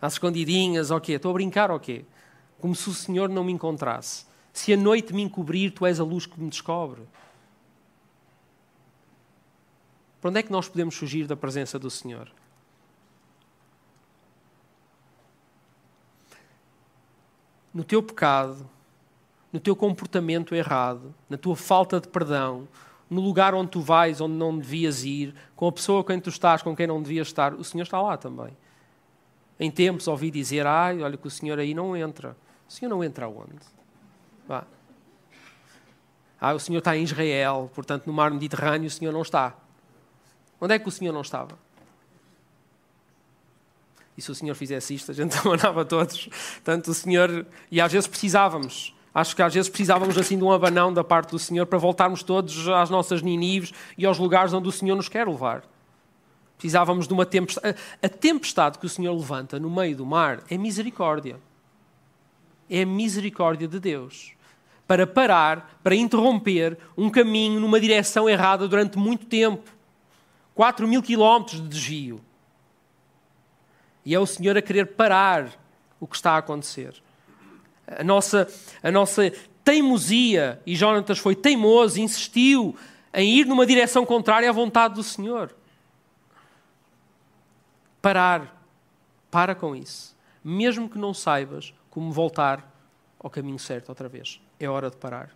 [0.00, 1.14] às escondidinhas, ao quê?
[1.14, 2.04] Estou a brincar ao quê?
[2.60, 4.24] Como se o Senhor não me encontrasse.
[4.52, 7.02] Se a noite me encobrir, tu és a luz que me descobre.
[10.20, 12.30] Para onde é que nós podemos fugir da presença do Senhor?
[17.74, 18.68] No teu pecado,
[19.52, 22.68] no teu comportamento errado, na tua falta de perdão,
[23.10, 26.30] no lugar onde tu vais, onde não devias ir, com a pessoa com quem tu
[26.30, 28.56] estás, com quem não devias estar, o Senhor está lá também.
[29.58, 32.36] Em tempos ouvi dizer, ai, olha que o Senhor aí não entra.
[32.68, 33.58] O Senhor não entra aonde?
[34.46, 34.64] Vá.
[36.40, 39.54] Ah, o Senhor está em Israel, portanto no mar Mediterrâneo o Senhor não está.
[40.60, 41.58] Onde é que o Senhor não estava?
[44.16, 46.28] E se o Senhor fizesse isto, a gente abanava todos.
[46.62, 47.46] Tanto o Senhor.
[47.70, 48.94] E às vezes precisávamos.
[49.12, 52.22] Acho que às vezes precisávamos assim de um abanão da parte do Senhor para voltarmos
[52.22, 55.64] todos às nossas ninives e aos lugares onde o Senhor nos quer levar.
[56.56, 57.76] Precisávamos de uma tempestade.
[58.00, 61.40] A tempestade que o Senhor levanta no meio do mar é misericórdia.
[62.68, 64.32] É a misericórdia de Deus.
[64.86, 69.68] Para parar, para interromper um caminho numa direção errada durante muito tempo.
[70.54, 72.20] 4 mil quilómetros de desvio.
[74.04, 75.50] E é o Senhor a querer parar
[75.98, 77.02] o que está a acontecer
[77.98, 78.48] a nossa,
[78.82, 79.32] a nossa
[79.64, 82.76] teimosia, e Jonatas foi teimoso, insistiu
[83.12, 85.54] em ir numa direção contrária à vontade do Senhor.
[88.00, 88.58] Parar.
[89.30, 90.16] Para com isso.
[90.42, 92.68] Mesmo que não saibas como voltar
[93.18, 94.40] ao caminho certo outra vez.
[94.58, 95.30] É hora de parar.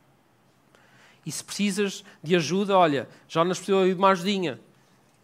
[1.27, 4.61] E se precisas de ajuda, olha, Jonas precisou de uma ajudinha.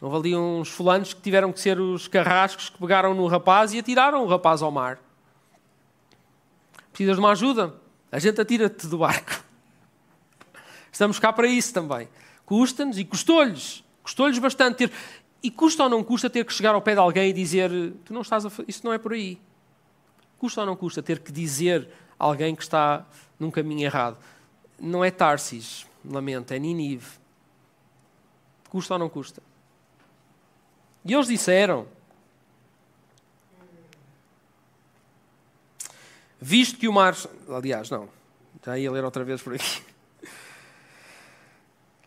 [0.01, 3.79] Houve ali uns fulanos que tiveram que ser os carrascos que pegaram no rapaz e
[3.79, 4.99] atiraram o rapaz ao mar.
[6.93, 7.75] Precisas de uma ajuda?
[8.11, 9.45] A gente atira-te do barco.
[10.91, 12.09] Estamos cá para isso também.
[12.45, 13.85] Custa-nos e custou-lhes.
[14.03, 14.93] Custou-lhes bastante ter.
[15.43, 17.71] E custa ou não custa ter que chegar ao pé de alguém e dizer:
[18.05, 18.51] Tu não estás a.
[18.67, 19.41] Isso não é por aí.
[20.39, 23.07] Custa ou não custa ter que dizer a alguém que está
[23.39, 24.19] num caminho errado?
[24.79, 27.19] Não é Tarsis, lamento, é Ninive.
[28.69, 29.43] Custa ou não custa?
[31.05, 31.87] E eles disseram:
[36.41, 37.15] Visto que o mar.
[37.49, 38.09] Aliás, não.
[38.65, 39.83] Já ia ler outra vez por aqui.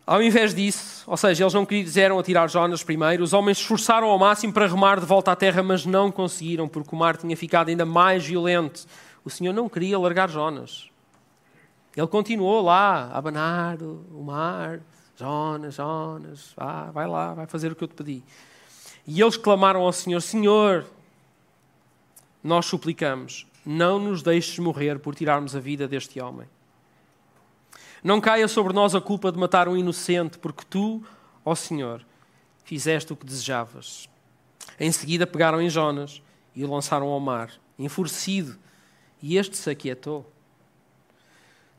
[0.06, 4.18] Ao invés disso, ou seja, eles não quiseram atirar Jonas primeiro, os homens esforçaram ao
[4.18, 7.70] máximo para remar de volta à terra, mas não conseguiram, porque o mar tinha ficado
[7.70, 8.86] ainda mais violento.
[9.24, 10.90] O Senhor não queria largar Jonas.
[11.96, 14.80] Ele continuou lá a abanar o mar.
[15.16, 18.22] Jonas, Jonas, vá, vai lá, vai fazer o que eu te pedi.
[19.06, 20.84] E eles clamaram ao Senhor: Senhor,
[22.42, 26.46] nós suplicamos, não nos deixes morrer por tirarmos a vida deste homem.
[28.02, 31.02] Não caia sobre nós a culpa de matar um inocente, porque tu,
[31.44, 32.04] ó Senhor,
[32.64, 34.08] fizeste o que desejavas.
[34.78, 36.22] Em seguida pegaram em Jonas
[36.54, 38.58] e o lançaram ao mar, enfurecido,
[39.22, 40.30] e este se aquietou.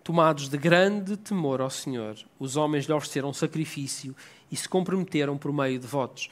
[0.04, 4.16] Tomados de grande temor ao Senhor, os homens lhe ofereceram sacrifício
[4.52, 6.30] e se comprometeram por meio de votos.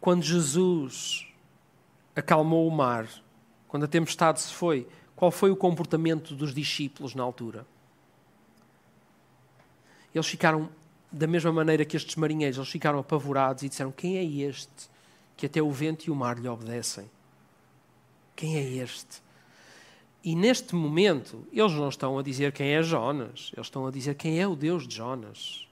[0.00, 1.26] Quando Jesus
[2.14, 3.08] acalmou o mar,
[3.74, 7.66] quando a tempestade se foi, qual foi o comportamento dos discípulos na altura?
[10.14, 10.68] Eles ficaram
[11.10, 14.88] da mesma maneira que estes marinheiros, eles ficaram apavorados e disseram: Quem é este
[15.36, 17.10] que até o vento e o mar lhe obedecem?
[18.36, 19.20] Quem é este?
[20.22, 24.14] E neste momento, eles não estão a dizer quem é Jonas, eles estão a dizer
[24.14, 25.66] quem é o Deus de Jonas.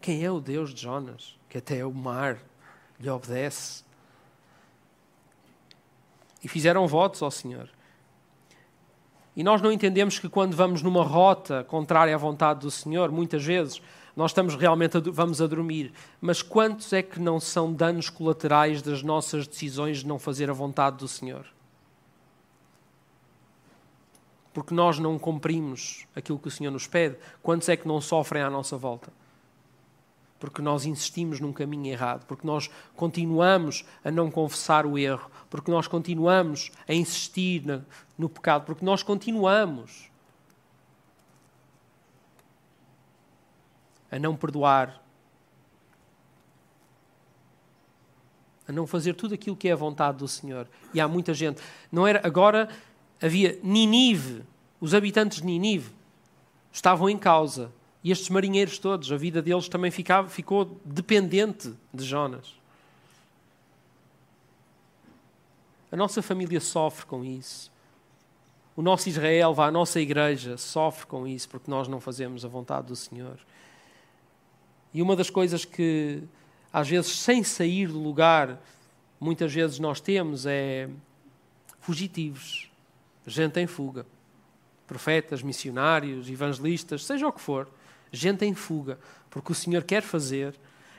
[0.00, 1.38] Quem é o Deus de Jonas?
[1.50, 2.38] Que até o mar
[2.98, 3.84] lhe obedece.
[6.42, 7.68] E fizeram votos ao Senhor.
[9.34, 13.44] E nós não entendemos que quando vamos numa rota contrária à vontade do Senhor, muitas
[13.44, 13.80] vezes
[14.14, 15.92] nós estamos realmente a, vamos a dormir.
[16.20, 20.52] Mas quantos é que não são danos colaterais das nossas decisões de não fazer a
[20.52, 21.46] vontade do Senhor?
[24.52, 28.42] porque nós não cumprimos aquilo que o Senhor nos pede, quantos é que não sofrem
[28.42, 29.12] à nossa volta?
[30.42, 35.70] Porque nós insistimos num caminho errado, porque nós continuamos a não confessar o erro, porque
[35.70, 37.86] nós continuamos a insistir no,
[38.18, 40.10] no pecado, porque nós continuamos
[44.10, 45.00] a não perdoar,
[48.66, 50.66] a não fazer tudo aquilo que é a vontade do Senhor.
[50.92, 51.62] E há muita gente.
[51.92, 52.68] Não era agora
[53.22, 54.42] havia Ninive,
[54.80, 55.92] os habitantes de Ninive
[56.72, 57.70] estavam em causa.
[58.02, 62.54] E estes marinheiros todos, a vida deles também ficava, ficou dependente de Jonas.
[65.90, 67.70] A nossa família sofre com isso.
[68.74, 72.88] O nosso Israel, a nossa igreja, sofre com isso porque nós não fazemos a vontade
[72.88, 73.38] do Senhor.
[74.92, 76.22] E uma das coisas que,
[76.72, 78.60] às vezes, sem sair do lugar,
[79.20, 80.88] muitas vezes nós temos é
[81.80, 82.72] fugitivos
[83.26, 84.06] gente em fuga.
[84.86, 87.68] Profetas, missionários, evangelistas, seja o que for,
[88.12, 88.98] gente em fuga,
[89.30, 90.54] porque o Senhor quer fazer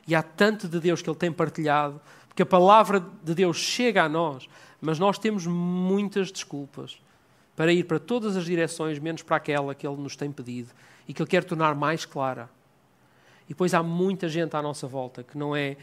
[0.08, 4.04] e há tanto de Deus que Ele tem partilhado, porque a palavra de Deus chega
[4.04, 4.50] a nós,
[4.82, 7.00] mas nós temos muitas desculpas
[7.56, 10.72] para ir para todas as direções, menos para aquela que Ele nos tem pedido
[11.08, 12.50] e que Ele quer tornar mais clara.
[13.46, 15.78] E depois há muita gente à nossa volta que não é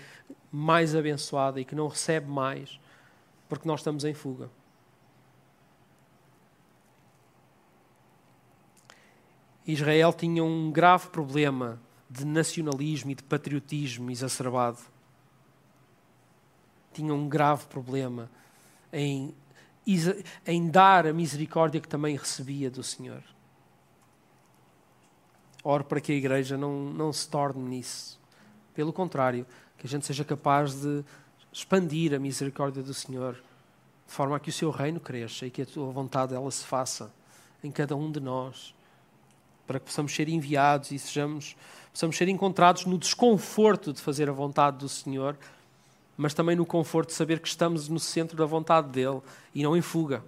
[0.51, 2.81] mais abençoada e que não recebe mais,
[3.49, 4.51] porque nós estamos em fuga.
[9.73, 14.79] Israel tinha um grave problema de nacionalismo e de patriotismo exacerbado.
[16.93, 18.29] Tinha um grave problema
[18.93, 19.35] em,
[20.47, 23.23] em dar a misericórdia que também recebia do Senhor.
[25.63, 28.19] Oro para que a igreja não, não se torne nisso.
[28.75, 29.47] Pelo contrário,
[29.79, 31.05] que a gente seja capaz de
[31.53, 35.63] expandir a misericórdia do Senhor, de forma a que o seu reino cresça e que
[35.63, 37.13] a tua vontade dela se faça
[37.63, 38.75] em cada um de nós
[39.71, 41.57] para que possamos ser enviados e sejamos,
[41.93, 45.39] possamos ser encontrados no desconforto de fazer a vontade do Senhor,
[46.17, 49.21] mas também no conforto de saber que estamos no centro da vontade dele
[49.55, 50.25] e não em fuga.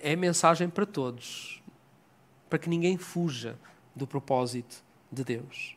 [0.00, 1.62] É mensagem para todos,
[2.50, 3.56] para que ninguém fuja
[3.94, 5.76] do propósito de Deus.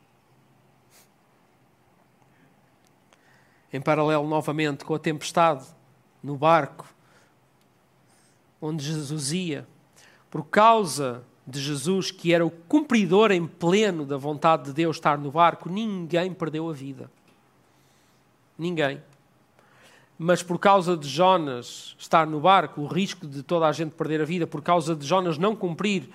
[3.72, 5.64] Em paralelo, novamente, com a tempestade
[6.24, 6.92] no barco,
[8.60, 9.68] onde Jesus ia,
[10.32, 15.18] por causa de Jesus, que era o cumpridor em pleno da vontade de Deus estar
[15.18, 17.12] no barco, ninguém perdeu a vida.
[18.58, 19.02] Ninguém.
[20.18, 24.22] Mas por causa de Jonas estar no barco, o risco de toda a gente perder
[24.22, 26.10] a vida, por causa de Jonas não cumprir,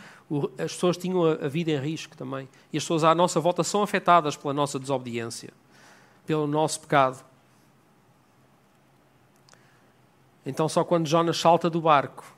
[0.58, 2.48] as pessoas tinham a vida em risco também.
[2.72, 5.50] E as pessoas à nossa volta são afetadas pela nossa desobediência,
[6.24, 7.24] pelo nosso pecado.
[10.44, 12.35] Então, só quando Jonas salta do barco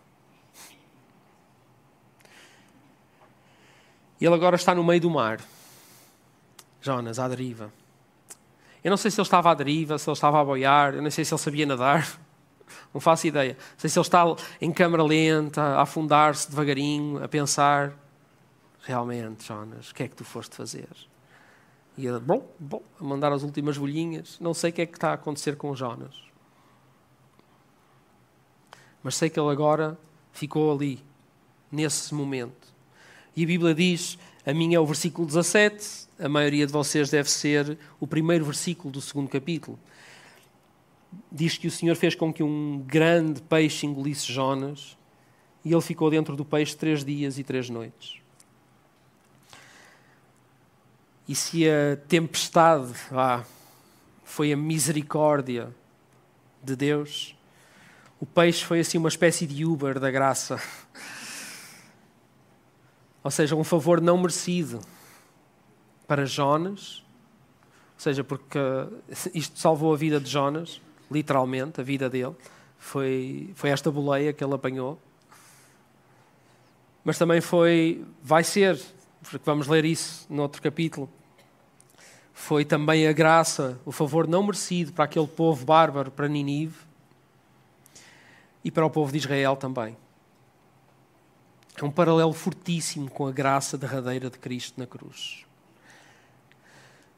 [4.20, 5.40] E ele agora está no meio do mar.
[6.80, 7.72] Jonas, à deriva.
[8.82, 11.10] Eu não sei se ele estava à deriva, se ele estava a boiar, eu não
[11.10, 12.08] sei se ele sabia nadar.
[12.92, 13.54] Não faço ideia.
[13.54, 14.24] Não sei se ele está
[14.60, 17.92] em câmara lenta, a afundar-se devagarinho, a pensar:
[18.82, 20.88] realmente, Jonas, o que é que tu foste fazer?
[21.96, 24.38] E ele, bom, bom, a mandar as últimas bolhinhas.
[24.38, 26.14] Não sei o que é que está a acontecer com Jonas.
[29.02, 29.98] Mas sei que ele agora
[30.32, 31.02] ficou ali,
[31.72, 32.67] nesse momento.
[33.38, 37.30] E a Bíblia diz, a minha é o versículo 17, a maioria de vocês deve
[37.30, 39.78] ser o primeiro versículo do segundo capítulo.
[41.30, 44.98] Diz que o Senhor fez com que um grande peixe engolisse Jonas
[45.64, 48.16] e ele ficou dentro do peixe três dias e três noites.
[51.28, 53.44] E se a tempestade ah,
[54.24, 55.72] foi a misericórdia
[56.60, 57.36] de Deus,
[58.18, 60.60] o peixe foi assim uma espécie de Uber da graça
[63.28, 64.80] Ou seja, um favor não merecido
[66.06, 67.04] para Jonas,
[67.94, 68.58] ou seja, porque
[69.34, 72.34] isto salvou a vida de Jonas, literalmente, a vida dele.
[72.78, 74.98] Foi, foi esta boleia que ele apanhou.
[77.04, 78.80] Mas também foi, vai ser,
[79.20, 81.06] porque vamos ler isso no outro capítulo,
[82.32, 86.78] foi também a graça, o favor não merecido para aquele povo bárbaro, para Ninive
[88.64, 89.94] e para o povo de Israel também.
[91.80, 95.44] É um paralelo fortíssimo com a graça derradeira de Cristo na cruz.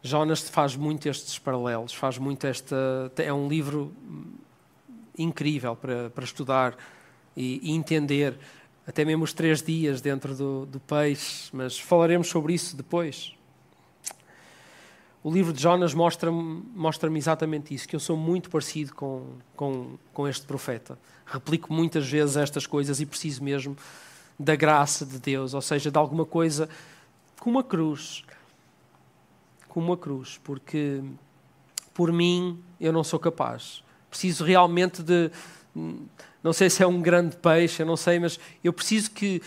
[0.02, 2.76] Jonas faz muito estes paralelos, faz muito esta.
[3.16, 3.94] É um livro
[5.16, 6.76] incrível para, para estudar
[7.34, 8.38] e, e entender,
[8.86, 13.34] até mesmo os três dias dentro do, do peixe, mas falaremos sobre isso depois.
[15.22, 19.98] O livro de Jonas mostra-me mostra exatamente isso, que eu sou muito parecido com, com,
[20.12, 20.98] com este profeta.
[21.24, 23.76] Replico muitas vezes estas coisas e preciso mesmo
[24.40, 26.68] da graça de Deus, ou seja, de alguma coisa
[27.38, 28.24] como uma cruz
[29.70, 31.00] como uma cruz, porque
[31.94, 33.82] por mim eu não sou capaz.
[34.10, 35.30] Preciso realmente de.
[36.42, 39.40] Não sei se é um grande peixe, eu não sei, mas eu preciso que,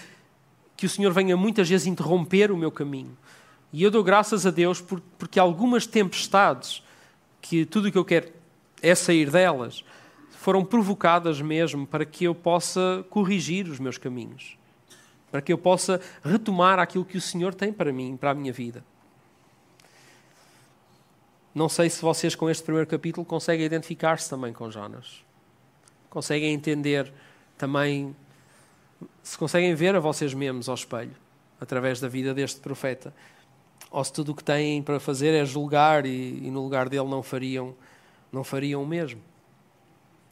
[0.77, 3.15] que o Senhor venha muitas vezes interromper o meu caminho.
[3.71, 6.81] E eu dou graças a Deus por, porque algumas tempestades,
[7.41, 8.31] que tudo o que eu quero
[8.81, 9.83] é sair delas,
[10.29, 14.57] foram provocadas mesmo para que eu possa corrigir os meus caminhos,
[15.33, 18.53] para que eu possa retomar aquilo que o Senhor tem para mim, para a minha
[18.53, 18.85] vida.
[21.55, 25.25] Não sei se vocês, com este primeiro capítulo, conseguem identificar-se também com Jonas.
[26.07, 27.11] Conseguem entender
[27.57, 28.15] também,
[29.23, 31.15] se conseguem ver a vocês mesmos ao espelho,
[31.59, 33.11] através da vida deste profeta.
[33.89, 37.09] Ou se tudo o que têm para fazer é julgar e, e no lugar dele
[37.09, 37.73] não fariam,
[38.31, 39.19] não fariam o mesmo.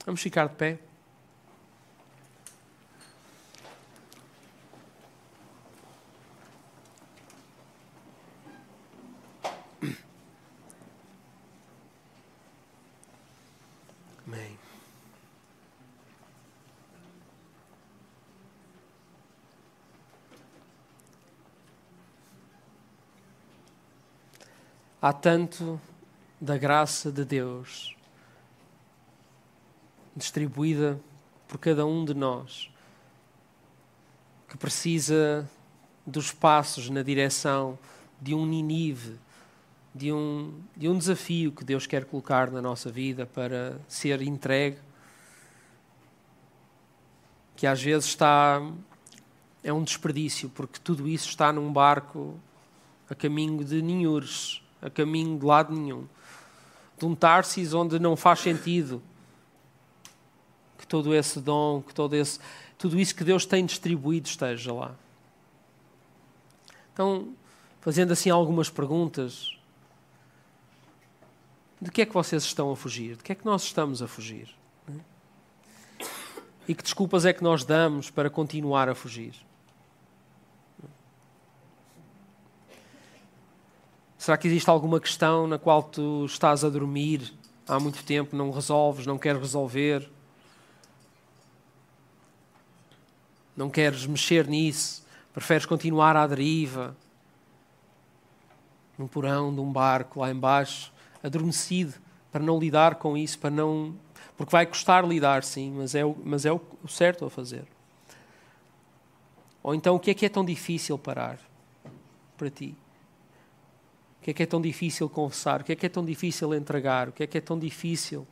[0.05, 0.77] Vamos ficar de pé.
[25.03, 25.81] Há tanto
[26.39, 27.95] da graça de Deus
[30.15, 31.01] distribuída
[31.47, 32.69] por cada um de nós
[34.47, 35.49] que precisa
[36.05, 37.79] dos passos na direção
[38.21, 39.17] de um Ninive,
[39.95, 44.77] de um, de um desafio que Deus quer colocar na nossa vida para ser entregue,
[47.55, 48.61] que às vezes está.
[49.63, 52.39] é um desperdício, porque tudo isso está num barco
[53.09, 56.07] a caminho de Ninhures a caminho de lado nenhum.
[56.97, 59.01] De um Tarsis onde não faz sentido
[60.77, 62.39] que todo esse dom, que todo esse,
[62.77, 64.95] tudo isso que Deus tem distribuído esteja lá.
[66.93, 67.33] Então,
[67.79, 69.55] fazendo assim algumas perguntas,
[71.79, 73.15] de que é que vocês estão a fugir?
[73.15, 74.49] De que é que nós estamos a fugir?
[76.67, 79.33] E que desculpas é que nós damos para continuar a fugir?
[84.21, 87.33] Será que existe alguma questão na qual tu estás a dormir
[87.67, 90.07] há muito tempo, não resolves, não queres resolver?
[93.57, 95.03] Não queres mexer nisso?
[95.33, 96.95] Preferes continuar à deriva?
[98.95, 100.93] Num porão de um barco lá embaixo,
[101.23, 101.95] adormecido,
[102.31, 103.95] para não lidar com isso, para não.
[104.37, 107.65] Porque vai custar lidar, sim, mas é o, mas é o certo a fazer.
[109.63, 111.39] Ou então, o que é que é tão difícil parar
[112.37, 112.77] para ti?
[114.21, 115.61] O que é que é tão difícil confessar?
[115.61, 117.09] O que é que é tão difícil entregar?
[117.09, 118.27] O que é que é tão difícil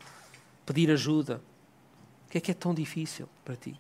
[0.63, 1.41] pedir ajuda?
[2.27, 3.75] O que é que é tão difícil para ti?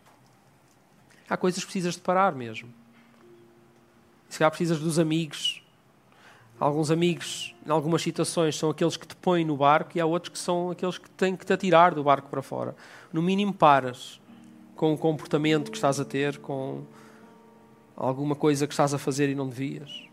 [1.29, 2.73] Há coisas que precisas de parar mesmo.
[4.27, 5.63] Se calhar precisas dos amigos.
[6.59, 10.33] Alguns amigos, em algumas situações, são aqueles que te põem no barco e há outros
[10.33, 12.75] que são aqueles que têm que te atirar do barco para fora.
[13.13, 14.19] No mínimo, paras
[14.75, 16.81] com o comportamento que estás a ter, com
[17.95, 20.08] alguma coisa que estás a fazer e não devias.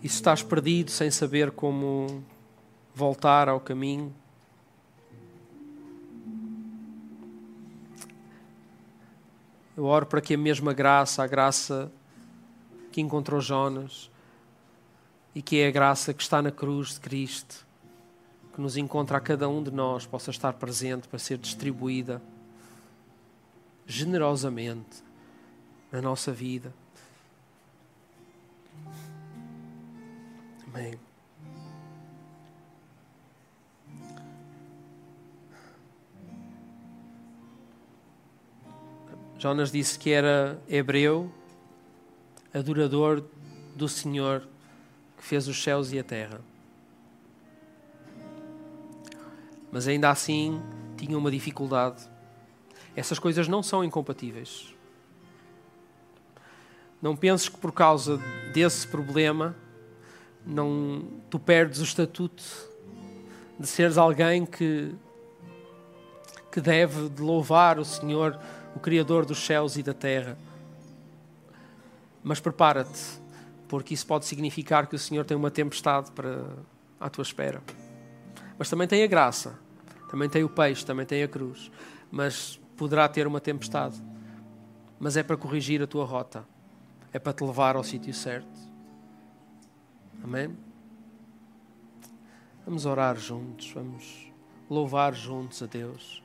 [0.00, 2.22] E se estás perdido sem saber como
[2.94, 4.14] voltar ao caminho,
[9.76, 11.90] eu oro para que a mesma graça, a graça
[12.92, 14.08] que encontrou Jonas
[15.34, 17.66] e que é a graça que está na cruz de Cristo,
[18.54, 22.22] que nos encontra a cada um de nós, possa estar presente para ser distribuída
[23.84, 25.02] generosamente
[25.90, 26.72] na nossa vida.
[30.78, 30.94] Amém.
[39.38, 41.32] Jonas disse que era hebreu,
[42.54, 43.24] adorador
[43.74, 44.46] do Senhor
[45.16, 46.40] que fez os céus e a terra.
[49.72, 50.62] Mas ainda assim
[50.96, 52.08] tinha uma dificuldade.
[52.94, 54.74] Essas coisas não são incompatíveis.
[57.02, 58.16] Não penses que por causa
[58.52, 59.56] desse problema
[60.48, 62.42] não tu perdes o estatuto
[63.58, 64.94] de seres alguém que
[66.50, 68.38] que deve de louvar o Senhor,
[68.74, 70.36] o criador dos céus e da terra.
[72.24, 73.20] Mas prepara-te,
[73.68, 76.46] porque isso pode significar que o Senhor tem uma tempestade para
[76.98, 77.62] à tua espera.
[78.58, 79.58] Mas também tem a graça,
[80.10, 81.70] também tem o peixe, também tem a cruz,
[82.10, 84.02] mas poderá ter uma tempestade.
[84.98, 86.44] Mas é para corrigir a tua rota
[87.12, 88.57] é para te levar ao sítio certo.
[90.22, 90.56] Amém?
[92.64, 94.30] Vamos orar juntos, vamos
[94.68, 96.22] louvar juntos a Deus.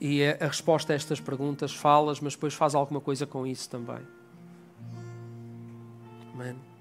[0.00, 4.06] E a resposta a estas perguntas, falas, mas depois faz alguma coisa com isso também.
[6.34, 6.50] Amém.
[6.50, 6.75] Amém.